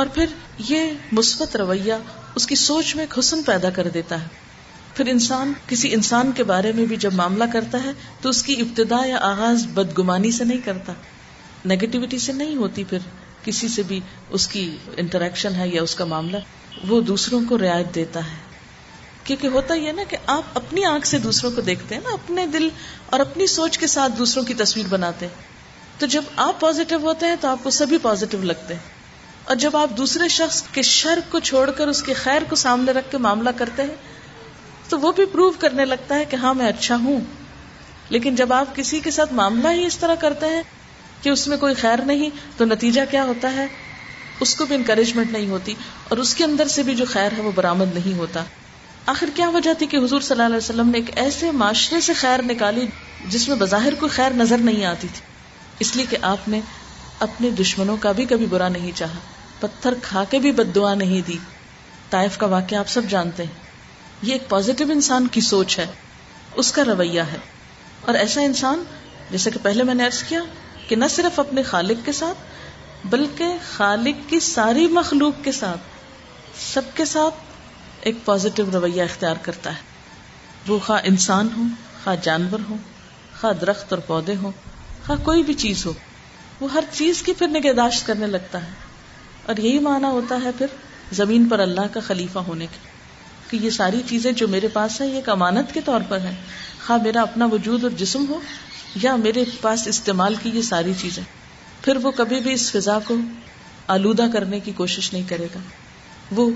[0.01, 0.32] اور پھر
[0.68, 1.95] یہ مثبت رویہ
[2.41, 4.26] اس کی سوچ میں خسن پیدا کر دیتا ہے
[4.99, 7.90] پھر انسان کسی انسان کے بارے میں بھی جب معاملہ کرتا ہے
[8.22, 10.92] تو اس کی ابتدا یا آغاز بدگمانی سے نہیں کرتا
[11.72, 13.07] نیگیٹوٹی سے نہیں ہوتی پھر
[13.44, 13.99] کسی سے بھی
[14.38, 14.62] اس کی
[15.05, 16.36] انٹریکشن ہے یا اس کا معاملہ
[16.88, 18.36] وہ دوسروں کو رعایت دیتا ہے
[19.24, 22.46] کیونکہ ہوتا یہ نا کہ آپ اپنی آنکھ سے دوسروں کو دیکھتے ہیں نا اپنے
[22.59, 22.68] دل
[23.12, 27.26] اور اپنی سوچ کے ساتھ دوسروں کی تصویر بناتے ہیں تو جب آپ پازیٹو ہوتے
[27.34, 31.18] ہیں تو آپ کو سبھی پازیٹو لگتے ہیں اور جب آپ دوسرے شخص کے شر
[31.30, 34.16] کو چھوڑ کر اس کے خیر کو سامنے رکھ کے معاملہ کرتے ہیں
[34.89, 37.20] تو وہ بھی پروو کرنے لگتا ہے کہ ہاں میں اچھا ہوں
[38.11, 40.62] لیکن جب آپ کسی کے ساتھ معاملہ ہی اس طرح کرتے ہیں
[41.22, 43.66] کہ اس میں کوئی خیر نہیں تو نتیجہ کیا ہوتا ہے
[44.47, 45.74] اس کو بھی انکریجمنٹ نہیں ہوتی
[46.09, 48.45] اور اس کے اندر سے بھی جو خیر ہے وہ برامد نہیں ہوتا
[49.12, 52.12] آخر کیا وجہ تھی کہ حضور صلی اللہ علیہ وسلم نے ایک ایسے معاشرے سے
[52.22, 52.86] خیر نکالی
[53.34, 55.22] جس میں بظاہر کوئی خیر نظر نہیں آتی تھی
[55.84, 56.61] اس لیے کہ آپ نے
[57.26, 59.18] اپنے دشمنوں کا بھی کبھی برا نہیں چاہا
[59.61, 61.36] پتھر کھا کے بھی بد دعا نہیں دی
[62.11, 63.66] طائف کا واقعہ آپ سب جانتے ہیں
[64.23, 65.85] یہ ایک پازیٹو انسان کی سوچ ہے
[66.61, 67.37] اس کا رویہ ہے
[68.11, 68.83] اور ایسا انسان
[69.31, 70.41] جیسے کہ پہلے میں نے ارض کیا
[70.89, 76.91] کہ نہ صرف اپنے خالق کے ساتھ بلکہ خالق کی ساری مخلوق کے ساتھ سب
[76.95, 79.87] کے ساتھ ایک پازیٹو رویہ اختیار کرتا ہے
[80.69, 81.62] وہ خواہ انسان ہو
[82.03, 82.77] خواہ جانور ہو
[83.41, 84.51] خواہ درخت اور پودے ہوں
[85.07, 85.93] خواہ کوئی بھی چیز ہو
[86.61, 88.73] وہ ہر چیز کی پھر نگہداشت کرنے لگتا ہے
[89.51, 90.77] اور یہی معنی ہوتا ہے پھر
[91.23, 92.89] زمین پر اللہ کا خلیفہ ہونے کے
[93.51, 96.34] کہ یہ ساری چیزیں جو میرے پاس ہیں یہ ایک امانت کے طور پر ہیں
[96.86, 98.38] خواہ میرا اپنا وجود اور جسم ہو
[99.03, 101.22] یا میرے پاس استعمال کی یہ ساری چیزیں
[101.84, 103.14] پھر وہ کبھی بھی اس فضا کو
[103.94, 105.59] آلودہ کرنے کی کوشش نہیں کرے گا
[106.36, 106.51] وہ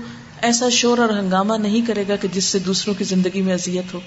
[0.49, 3.93] ایسا شور اور ہنگامہ نہیں کرے گا کہ جس سے دوسروں کی زندگی میں اذیت
[3.93, 3.99] ہو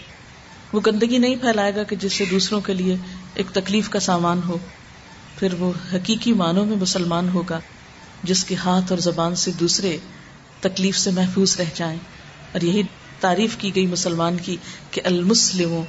[0.73, 2.97] وہ گندگی نہیں پھیلائے گا کہ جس سے دوسروں کے لیے
[3.41, 4.57] ایک تکلیف کا سامان ہو
[5.39, 7.61] پھر وہ حقیقی معنوں میں مسلمان ہوگا
[8.31, 9.97] جس کے ہاتھ اور زبان سے دوسرے
[10.61, 11.99] تکلیف سے محفوظ رہ جائیں
[12.53, 12.83] اور یہی
[13.21, 14.57] تعریف کی گئی مسلمان کی
[14.91, 15.81] کہ المسلم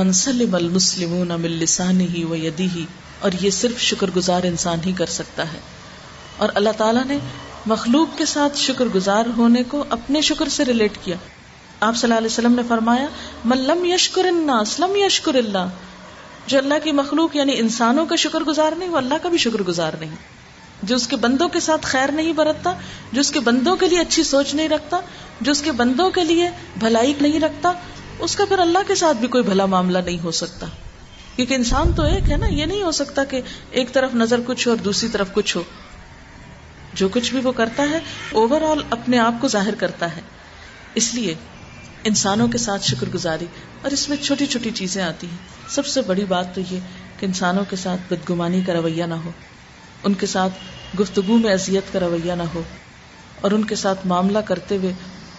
[0.00, 2.84] منسلم المسلم ہی یدی ہی
[3.26, 5.58] اور یہ صرف شکر گزار انسان ہی کر سکتا ہے
[6.44, 7.18] اور اللہ تعالیٰ نے
[7.72, 11.16] مخلوق کے ساتھ شکر گزار ہونے کو اپنے شکر سے ریلیٹ کیا
[11.86, 13.06] آپ صلی اللہ علیہ وسلم نے فرمایا
[13.52, 15.74] ملم یشکر اللہ اسلم یشکر اللہ
[16.52, 19.62] جو اللہ کی مخلوق یعنی انسانوں کا شکر گزار نہیں وہ اللہ کا بھی شکر
[19.68, 20.14] گزار نہیں
[20.84, 22.72] جو اس کے بندوں کے ساتھ خیر نہیں برتتا
[23.12, 25.00] جو اس کے بندوں کے لیے اچھی سوچ نہیں رکھتا
[25.40, 26.48] جو اس کے بندوں کے لیے
[26.80, 27.72] بھلائی نہیں رکھتا
[28.26, 30.66] اس کا پھر اللہ کے ساتھ بھی کوئی بھلا معاملہ نہیں ہو سکتا
[31.36, 33.40] کیونکہ انسان تو ایک ہے نا یہ نہیں ہو سکتا کہ
[33.80, 35.62] ایک طرف نظر کچھ ہو اور دوسری طرف کچھ ہو
[37.00, 37.98] جو کچھ بھی وہ کرتا ہے
[38.42, 40.20] اوور آل اپنے آپ کو ظاہر کرتا ہے
[41.00, 41.34] اس لیے
[42.10, 43.46] انسانوں کے ساتھ شکر گزاری
[43.82, 46.78] اور اس میں چھوٹی چھوٹی چیزیں آتی ہیں سب سے بڑی بات تو یہ
[47.18, 49.30] کہ انسانوں کے ساتھ بدگمانی کا رویہ نہ ہو
[50.06, 50.58] ان کے ساتھ
[51.00, 52.60] گفتگو میں اذیت کا رویہ نہ ہو
[53.46, 54.92] اور ان کے ساتھ معاملہ کرتے ہوئے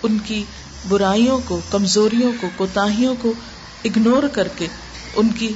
[0.08, 0.44] ان کی
[0.90, 3.14] برائیوں کو کمزوریوں کو کو کوتاہیوں
[3.90, 4.68] اگنور کر کے
[5.22, 5.48] ان کی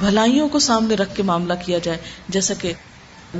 [0.00, 1.98] بھلائیوں کو سامنے رکھ کے معاملہ کیا جائے
[2.36, 2.72] جیسا کہ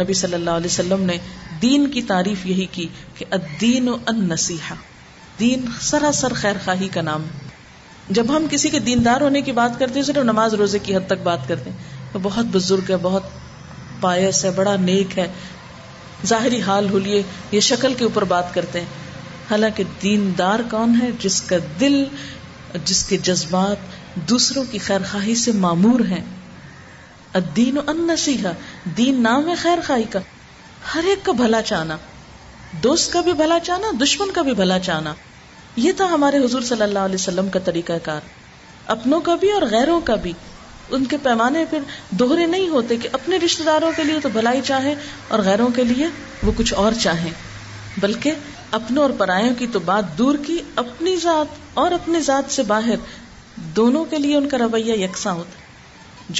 [0.02, 1.16] نبی صلی اللہ علیہ وسلم نے
[1.62, 2.86] دین کی تعریف یہی کی
[3.18, 4.74] کہ الدین و کہا
[5.38, 7.24] دین سراسر خیر خواہی کا نام
[8.20, 11.08] جب ہم کسی کے دیندار ہونے کی بات کرتے ہیں صرف نماز روزے کی حد
[11.14, 11.70] تک بات کرتے
[12.14, 13.32] وہ بہت بزرگ ہے بہت
[14.04, 15.26] پائس ہے بڑا نیک ہے
[16.32, 19.02] ظاہری حال ہو لیے شکل کے اوپر بات کرتے ہیں
[19.50, 19.84] حالانکہ
[20.70, 21.96] کون ہے جس جس کا دل
[23.08, 26.20] کے جذبات دوسروں کی خیر خواہی سے معمور ہے
[27.58, 30.22] دین ان نام خیر خواہی کا
[30.94, 31.96] ہر ایک کا بھلا چاہنا
[32.88, 35.14] دوست کا بھی بھلا چاہنا دشمن کا بھی بھلا چاہنا
[35.88, 38.32] یہ تھا ہمارے حضور صلی اللہ علیہ وسلم کا طریقہ کار
[38.96, 40.32] اپنوں کا بھی اور غیروں کا بھی
[40.96, 41.80] ان کے پیمانے پھر
[42.18, 44.94] دوہرے نہیں ہوتے کہ اپنے رشتے داروں کے لیے تو بھلائی چاہے
[45.28, 46.06] اور غیروں کے لیے
[46.42, 47.30] وہ کچھ اور چاہے
[54.42, 55.62] اپنے رویہ یکساں ہوتا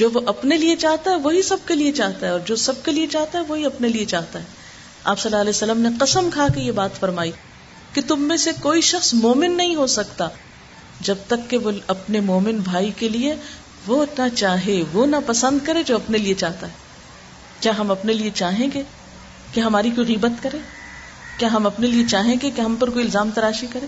[0.01, 2.83] جو وہ اپنے لیے چاہتا ہے وہی سب کے لیے چاہتا ہے اور جو سب
[2.85, 4.43] کے لیے چاہتا ہے وہی اپنے لیے چاہتا ہے
[5.03, 7.31] آپ صلی اللہ علیہ وسلم نے قسم کھا کے یہ بات فرمائی
[7.93, 10.27] کہ تم میں سے کوئی شخص مومن نہیں ہو سکتا
[11.07, 13.33] جب تک کہ وہ اپنے مومن بھائی کے لیے
[13.87, 16.83] وہ نہ چاہے وہ نہ پسند کرے جو اپنے لیے چاہتا ہے
[17.65, 18.81] کیا ہم اپنے لیے چاہیں گے
[19.53, 20.57] کہ ہماری کوئی غیبت کرے
[21.39, 23.85] کیا ہم اپنے لیے چاہیں گے کہ ہم پر کوئی الزام تراشی کرے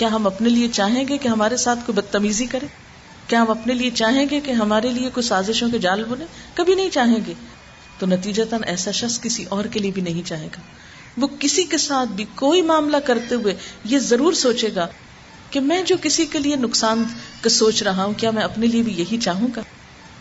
[0.00, 2.66] کیا ہم اپنے لیے چاہیں گے کہ ہمارے ساتھ کوئی بدتمیزی کرے
[3.32, 6.74] کیا ہم اپنے لیے چاہیں گے کہ ہمارے لیے کوئی سازشوں کے جال بنے کبھی
[6.80, 7.34] نہیں چاہیں گے
[7.98, 10.60] تو نتیجہ تن ایسا شخص کسی اور کے لیے بھی نہیں چاہے گا
[11.20, 13.54] وہ کسی کے ساتھ بھی کوئی معاملہ کرتے ہوئے
[13.94, 14.86] یہ ضرور سوچے گا
[15.52, 17.02] کہ میں جو کسی کے لیے نقصان
[17.42, 19.62] کا سوچ رہا ہوں کیا میں اپنے لیے بھی یہی چاہوں گا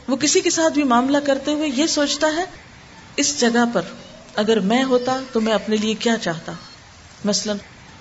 [0.08, 2.44] وہ کسی کے ساتھ بھی معاملہ کرتے ہوئے یہ سوچتا ہے
[3.24, 3.92] اس جگہ پر
[4.44, 6.52] اگر میں ہوتا تو میں اپنے لیے کیا چاہتا
[7.32, 7.54] مثلا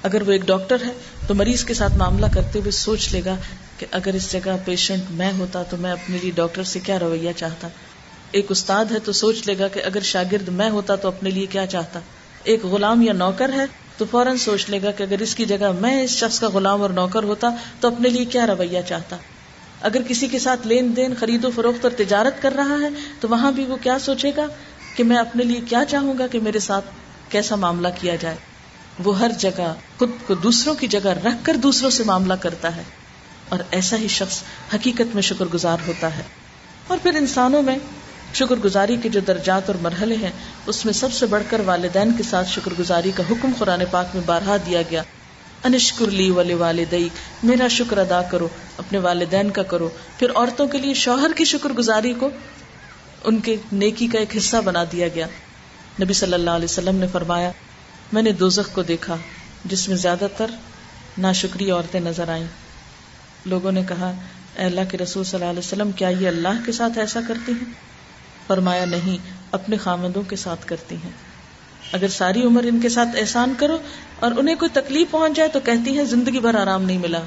[0.08, 0.92] اگر وہ ایک ڈاکٹر ہے
[1.28, 3.36] تو مریض کے ساتھ معاملہ کرتے ہوئے سوچ لے گا
[3.78, 7.32] کہ اگر اس جگہ پیشنٹ میں ہوتا تو میں اپنے لیے ڈاکٹر سے کیا رویہ
[7.40, 7.68] چاہتا
[8.38, 11.46] ایک استاد ہے تو سوچ لے گا کہ اگر شاگرد میں ہوتا تو اپنے لیے
[11.56, 12.00] کیا چاہتا
[12.52, 13.64] ایک غلام یا نوکر ہے
[13.98, 16.82] تو فوراً سوچ لے گا کہ اگر اس کی جگہ میں اس شخص کا غلام
[16.82, 17.48] اور نوکر ہوتا
[17.80, 19.16] تو اپنے لیے کیا رویہ چاہتا
[19.88, 22.88] اگر کسی کے ساتھ لین دین خرید و فروخت اور تجارت کر رہا ہے
[23.20, 24.46] تو وہاں بھی وہ کیا سوچے گا
[24.96, 26.84] کہ میں اپنے لیے کیا چاہوں گا کہ میرے ساتھ
[27.32, 28.36] کیسا معاملہ کیا جائے
[29.04, 32.82] وہ ہر جگہ خود کو دوسروں کی جگہ رکھ کر دوسروں سے معاملہ کرتا ہے
[33.54, 34.42] اور ایسا ہی شخص
[34.74, 36.22] حقیقت میں شکر گزار ہوتا ہے
[36.92, 37.76] اور پھر انسانوں میں
[38.34, 40.30] شکر گزاری کے جو درجات اور مرحلے ہیں
[40.72, 44.14] اس میں سب سے بڑھ کر والدین کے ساتھ شکر گزاری کا حکم قرآن پاک
[44.14, 45.02] میں بارہا دیا گیا
[45.64, 46.94] انشکر لی والے والد
[47.42, 48.48] میرا شکر ادا کرو
[48.78, 52.28] اپنے والدین کا کرو پھر عورتوں کے لیے شوہر کی شکر گزاری کو
[53.30, 55.26] ان کے نیکی کا ایک حصہ بنا دیا گیا
[56.02, 57.50] نبی صلی اللہ علیہ وسلم نے فرمایا
[58.12, 59.16] میں نے دوزخ کو دیکھا
[59.70, 60.50] جس میں زیادہ تر
[61.18, 61.32] نا
[61.72, 62.46] عورتیں نظر آئیں
[63.52, 64.12] لوگوں نے کہا
[64.56, 67.52] اے اللہ کے رسول صلی اللہ علیہ وسلم کیا یہ اللہ کے ساتھ ایسا کرتی
[67.60, 67.72] ہیں
[68.48, 69.26] فرمایا نہیں
[69.56, 71.10] اپنے خامدوں کے ساتھ کرتی ہیں
[71.96, 73.76] اگر ساری عمر ان کے ساتھ احسان کرو
[74.26, 77.20] اور انہیں کوئی تکلیف پہنچ جائے تو کہتی ہیں زندگی بھر آرام نہیں ملا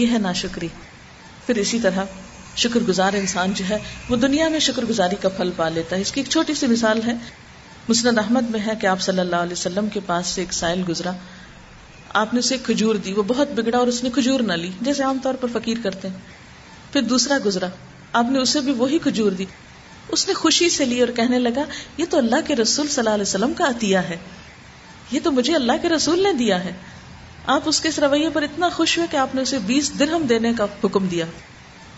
[0.00, 0.68] یہ ہے ناشکری
[1.46, 2.14] پھر اسی طرح
[2.64, 3.76] شکر گزار انسان جو ہے
[4.10, 6.66] وہ دنیا میں شکر گزاری کا پھل پا لیتا ہے اس کی ایک چھوٹی سی
[6.76, 7.14] مثال ہے
[7.88, 10.82] مسند احمد میں ہے کہ آپ صلی اللہ علیہ وسلم کے پاس سے ایک سائل
[10.88, 11.12] گزرا
[12.22, 15.02] آپ نے اسے کھجور دی وہ بہت بگڑا اور اس نے کھجور نہ لی جیسے
[15.10, 17.68] عام طور پر فقیر کرتے ہیں پھر دوسرا گزرا
[18.22, 19.44] آپ نے اسے بھی وہی کھجور دی
[20.12, 21.62] اس نے خوشی سے لی اور کہنے لگا
[21.96, 24.16] یہ تو اللہ کے رسول صلی اللہ علیہ وسلم کا عطیہ ہے
[25.10, 26.72] یہ تو مجھے اللہ کے رسول نے دیا ہے
[27.54, 30.22] آپ اس اس کے رویے پر اتنا خوش ہوئے کہ آپ نے اسے بیس درہم
[30.28, 31.24] دینے کا حکم دیا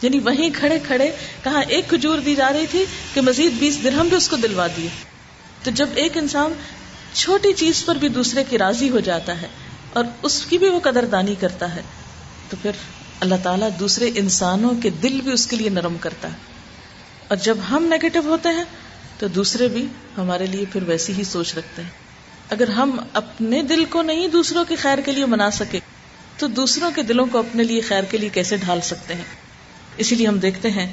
[0.03, 1.11] یعنی وہیں کھڑے کھڑے
[1.45, 2.85] کہاں ایک کھجور دی جا رہی تھی
[3.15, 4.89] کہ مزید بیس درہم بھی اس کو دلوا دیے
[5.63, 6.53] تو جب ایک انسان
[7.23, 9.49] چھوٹی چیز پر بھی دوسرے کی راضی ہو جاتا ہے
[9.99, 11.83] اور اس کی بھی وہ قدر دانی کرتا ہے
[12.49, 12.85] تو پھر
[13.27, 16.57] اللہ تعالیٰ دوسرے انسانوں کے دل بھی اس کے لیے نرم کرتا ہے
[17.29, 18.65] اور جب ہم نیگیٹو ہوتے ہیں
[19.19, 19.87] تو دوسرے بھی
[20.19, 22.07] ہمارے لیے پھر ویسی ہی سوچ رکھتے ہیں
[22.57, 25.81] اگر ہم اپنے دل کو نہیں دوسروں کے خیر کے لیے منا سکے
[26.39, 29.25] تو دوسروں کے دلوں کو اپنے لیے خیر کے لیے کیسے ڈھال سکتے ہیں
[30.05, 30.87] اسی لیے ہم دیکھتے ہیں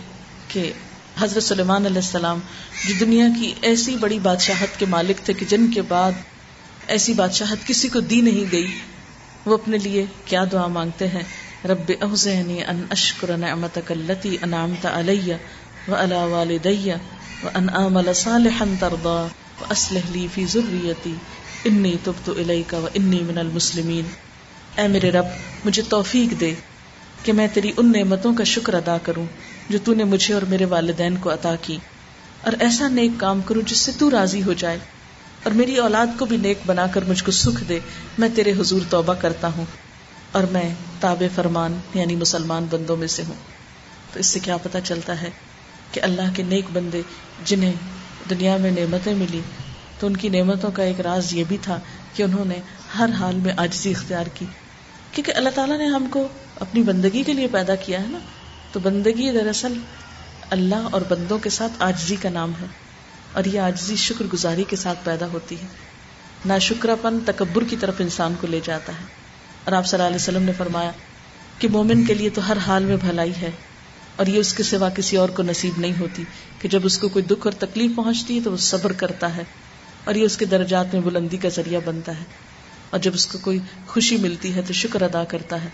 [0.54, 0.72] کہ
[1.20, 2.40] حضرت سلیمان علیہ السلام
[2.88, 6.18] جو دنیا کی ایسی بڑی بادشاہت کے مالک تھے کہ جن کے بعد
[6.96, 8.68] ایسی بادشاہت کسی کو دی نہیں گئی
[9.46, 11.24] وہ اپنے لیے کیا دعا مانگتے ہیں
[11.72, 15.38] رب ان اشکر نعمتک اللتی انعمت علیہ
[15.90, 17.10] توفیق
[26.40, 26.54] دے
[27.24, 29.26] کہ میں تیری ان نعمتوں کا شکر ادا کروں
[29.70, 31.78] جو نے مجھے اور میرے والدین کو عطا کی
[32.50, 34.78] اور ایسا نیک کام کروں جس سے تو راضی ہو جائے
[35.44, 37.80] اور میری اولاد کو بھی نیک بنا کر مجھ کو سکھ دے
[38.18, 39.66] میں تیرے حضور توبہ کرتا ہوں
[40.38, 40.70] اور میں
[41.00, 43.36] تاب فرمان یعنی مسلمان بندوں میں سے ہوں
[44.14, 45.30] تو اس سے کیا پتہ چلتا ہے
[45.92, 47.02] کہ اللہ کے نیک بندے
[47.46, 47.74] جنہیں
[48.30, 49.42] دنیا میں نعمتیں ملی
[50.00, 51.80] تو ان کی نعمتوں کا ایک راز یہ بھی تھا
[52.16, 52.60] کہ انہوں نے
[52.98, 54.46] ہر حال میں آجزی اختیار کی
[55.12, 56.28] کیونکہ اللہ تعالیٰ نے ہم کو
[56.66, 58.18] اپنی بندگی کے لیے پیدا کیا ہے نا
[58.72, 59.74] تو بندگی دراصل
[60.56, 62.66] اللہ اور بندوں کے ساتھ آجزی کا نام ہے
[63.40, 65.68] اور یہ آجزی شکر گزاری کے ساتھ پیدا ہوتی ہے
[66.52, 69.06] نہ شکرا پن تکبر کی طرف انسان کو لے جاتا ہے
[69.64, 70.92] اور آپ صلی اللہ علیہ وسلم نے فرمایا
[71.60, 73.52] کہ مومن کے لیے تو ہر حال میں بھلائی ہے
[74.24, 76.24] اور یہ اس کے سوا کسی اور کو نصیب نہیں ہوتی
[76.60, 79.44] کہ جب اس کو کوئی دکھ اور تکلیف پہنچتی ہے تو وہ صبر کرتا ہے
[80.10, 82.24] اور یہ اس کے درجات میں بلندی کا ذریعہ بنتا ہے
[82.90, 83.60] اور جب اس کو کوئی
[83.94, 85.70] خوشی ملتی ہے تو شکر ادا کرتا ہے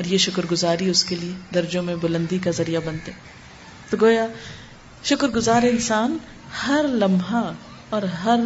[0.00, 3.12] اور یہ شکر گزاری اس کے لیے درجوں میں بلندی کا ذریعہ بنتے
[3.90, 4.26] تو گویا
[5.10, 6.16] شکر گزار انسان
[6.66, 7.44] ہر لمحہ
[7.96, 8.40] اور ہر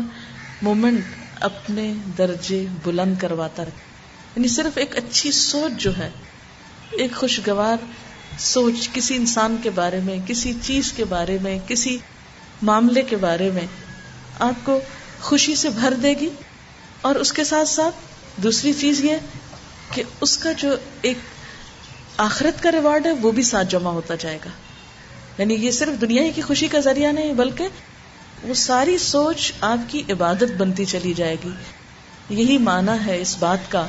[0.68, 1.04] مومنٹ
[1.50, 3.90] اپنے درجے بلند کرواتا رہتا
[4.36, 6.10] یعنی صرف ایک اچھی سوچ جو ہے
[7.02, 7.84] ایک خوشگوار
[8.38, 11.96] سوچ کسی انسان کے بارے میں کسی چیز کے بارے میں کسی
[12.70, 13.66] معاملے کے بارے میں
[14.46, 14.78] آپ کو
[15.20, 16.28] خوشی سے بھر دے گی
[17.08, 19.16] اور اس کے ساتھ ساتھ دوسری چیز یہ
[19.94, 20.74] کہ اس کا جو
[21.08, 21.18] ایک
[22.26, 24.50] آخرت کا ریوارڈ ہے وہ بھی ساتھ جمع ہوتا جائے گا
[25.38, 29.90] یعنی یہ صرف دنیا ہی کی خوشی کا ذریعہ نہیں بلکہ وہ ساری سوچ آپ
[29.90, 31.50] کی عبادت بنتی چلی جائے گی
[32.42, 33.86] یہی معنی ہے اس بات کا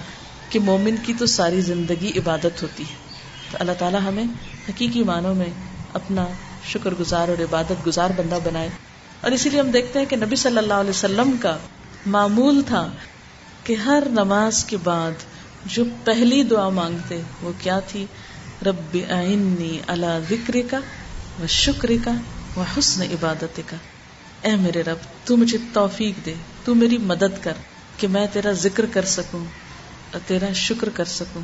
[0.49, 3.01] کہ مومن کی تو ساری زندگی عبادت ہوتی ہے
[3.59, 4.23] اللہ تعالیٰ ہمیں
[4.67, 5.47] حقیقی معنوں میں
[5.99, 6.25] اپنا
[6.67, 8.69] شکر گزار اور عبادت گزار بندہ بنائے
[9.21, 11.57] اور اسی لیے ہم دیکھتے ہیں کہ نبی صلی اللہ علیہ وسلم کا
[12.15, 12.87] معمول تھا
[13.63, 15.23] کہ ہر نماز کے بعد
[15.75, 18.05] جو پہلی دعا مانگتے وہ کیا تھی
[18.65, 20.79] رب آئنی اللہ ذکر کا
[21.39, 22.11] وہ شکر کا
[22.55, 23.77] وہ حسن عبادت کا
[24.47, 26.33] اے میرے رب تو مجھے توفیق دے
[26.65, 27.61] تو میری مدد کر
[27.97, 29.43] کہ میں تیرا ذکر کر سکوں
[30.11, 31.41] اور تیرا شکر کر سکوں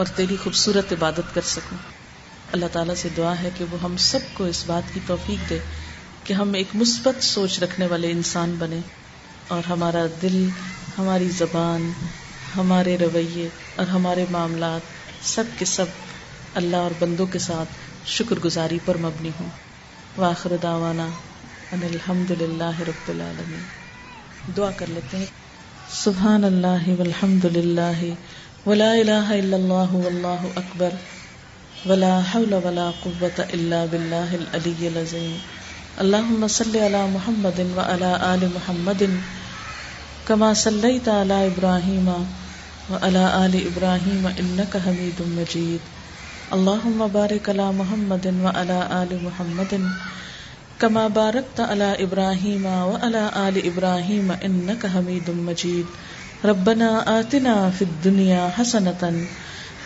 [0.00, 1.76] اور تیری خوبصورت عبادت کر سکوں
[2.56, 5.58] اللہ تعالیٰ سے دعا ہے کہ وہ ہم سب کو اس بات کی توفیق دے
[6.24, 8.78] کہ ہم ایک مثبت سوچ رکھنے والے انسان بنے
[9.56, 10.38] اور ہمارا دل
[10.98, 11.90] ہماری زبان
[12.56, 13.48] ہمارے رویے
[13.82, 14.90] اور ہمارے معاملات
[15.34, 16.00] سب کے سب
[16.60, 19.48] اللہ اور بندوں کے ساتھ شکر گزاری پر مبنی ہوں
[20.16, 25.26] واخر الحمد للہ رب العالمین دعا کر لیتے ہیں
[26.02, 28.00] سبحان اللہ الحمد للہ
[28.64, 30.90] ولا الہ الا اللہ واللہ اکبر
[31.88, 35.32] ولا حول ولا قوة الا باللہ العلی لزیم
[36.04, 39.02] اللہم صلی علی محمد وعلا آل محمد
[40.26, 42.08] کما صلیت علی ابراہیم
[42.92, 45.90] وعلا آل ابراہیم انکا حمید مجید
[46.58, 49.74] اللہم بارک علی محمد وعلا آل محمد
[50.78, 56.11] کما بارکت علی ابراہیم وعلا آل ابراہیم انکا حمید مجید اللہم
[56.50, 59.08] ربنا آتنا فی الدنیا حسنتا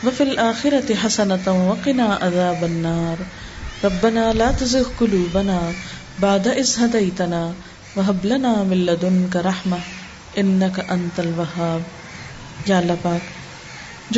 [0.04, 3.18] وفی الآخرت حسنتا وقنا عذاب النار
[3.84, 5.58] ربنا لا تزغ قلوبنا
[6.20, 7.40] بعد اس هدیتنا
[7.96, 9.80] وحب لنا من لدنک رحمہ
[10.44, 13.28] انک انت الوحاب یا اللہ پاک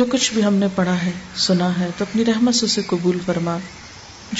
[0.01, 1.11] جو کچھ بھی ہم نے پڑھا ہے
[1.47, 3.57] سنا ہے تو اپنی رحمت سے اسے قبول فرما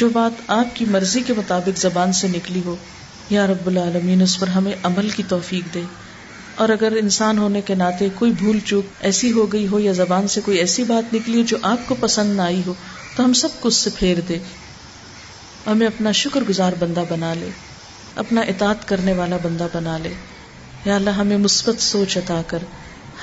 [0.04, 2.76] جو بات آپ کی مرضی کے مطابق زبان سے نکلی ہو
[3.38, 5.84] یا رب العالمین اس پر ہمیں عمل کی توفیق دے
[6.64, 10.28] اور اگر انسان ہونے کے ناطے کوئی بھول چوک ایسی ہو گئی ہو یا زبان
[10.34, 12.74] سے کوئی ایسی بات نکلی ہو جو آپ کو پسند نہ آئی ہو
[13.16, 14.38] تو ہم سب کچھ پھیر دے
[15.68, 17.50] ہمیں اپنا شکر گزار بندہ بنا لے
[18.26, 20.14] اپنا اطاط کرنے والا بندہ بنا لے
[20.86, 22.66] یا اللہ ہمیں مثبت سوچ عطا کر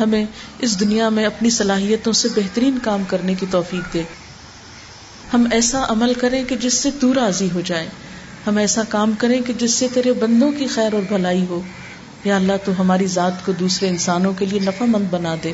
[0.00, 0.24] ہمیں
[0.66, 4.02] اس دنیا میں اپنی صلاحیتوں سے بہترین کام کرنے کی توفیق دے
[5.34, 7.88] ہم ایسا عمل کریں کہ جس سے تو راضی ہو جائے
[8.46, 11.60] ہم ایسا کام کریں کہ جس سے تیرے بندوں کی خیر اور بھلائی ہو
[12.24, 15.52] یا اللہ تو ہماری ذات کو دوسرے انسانوں کے لیے نفع مند بنا دے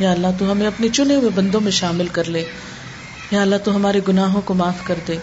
[0.00, 2.44] یا اللہ تو ہمیں اپنے چنے ہوئے بندوں میں شامل کر لے
[3.30, 5.16] یا اللہ تو ہمارے گناہوں کو معاف کر دے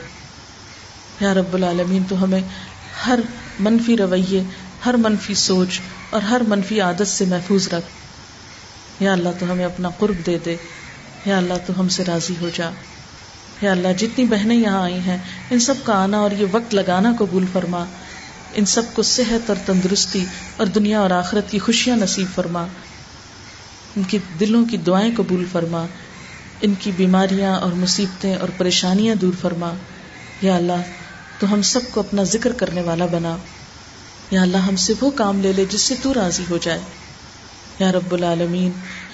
[1.21, 2.41] یا رب العالمین تو ہمیں
[3.05, 3.19] ہر
[3.67, 4.43] منفی رویے
[4.85, 5.79] ہر منفی سوچ
[6.15, 10.55] اور ہر منفی عادت سے محفوظ رکھ یا اللہ تو ہمیں اپنا قرب دے دے
[11.25, 12.69] یا اللہ تو ہم سے راضی ہو جا
[13.61, 15.17] یا اللہ جتنی بہنیں یہاں آئی ہیں
[15.51, 17.83] ان سب کا آنا اور یہ وقت لگانا قبول فرما
[18.59, 20.23] ان سب کو صحت اور تندرستی
[20.57, 22.65] اور دنیا اور آخرت کی خوشیاں نصیب فرما
[23.97, 25.85] ان کی دلوں کی دعائیں قبول فرما
[26.67, 29.71] ان کی بیماریاں اور مصیبتیں اور پریشانیاں دور فرما
[30.41, 30.91] یا اللہ
[31.39, 33.35] تو ہم سب کو اپنا ذکر کرنے والا بنا
[34.31, 36.79] یا اللہ ہم سے وہ کام لے لے جس سے تو راضی ہو جائے
[37.79, 38.71] یا رب العالمین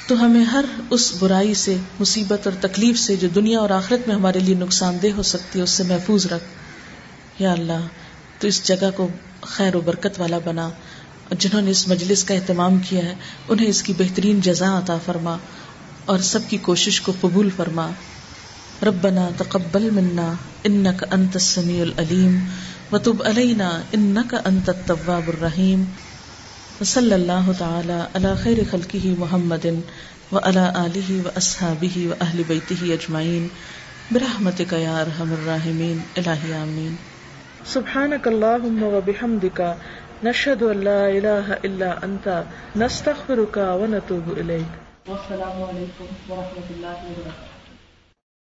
[0.08, 0.66] تو ہمیں ہر
[0.98, 4.98] اس برائی سے مصیبت اور تکلیف سے جو دنیا اور آخرت میں ہمارے لیے نقصان
[5.04, 7.88] دہ ہو سکتی ہے اس سے محفوظ رکھ یا اللہ
[8.40, 9.08] تو اس جگہ کو
[9.54, 10.70] خیر و برکت والا بنا
[11.44, 13.14] جنہوں نے اس مجلس کا اہتمام کیا ہے
[13.54, 15.36] انہیں اس کی بہترین جزا عطا فرما
[16.14, 17.90] اور سب کی کوشش کو قبول فرما
[18.90, 20.28] ربنا تقبل منا
[20.70, 22.38] انك انت السميع العلیم
[22.92, 23.68] وتب علينا
[23.98, 25.84] انك انت التواب الرحيم
[26.94, 33.52] صلی اللہ تعالی علی خیر خلقه محمد و العلی و واهل و اہل بیتی اجمعین
[34.22, 36.48] ارحم قیارحم الرحمین اللہ
[37.68, 39.76] سبحانك اللهم وبحمدك
[40.28, 42.44] نشهد ان لا اله الا انت
[42.76, 47.49] نستغفرك ونتوب اليك والسلام نشد علا ات نست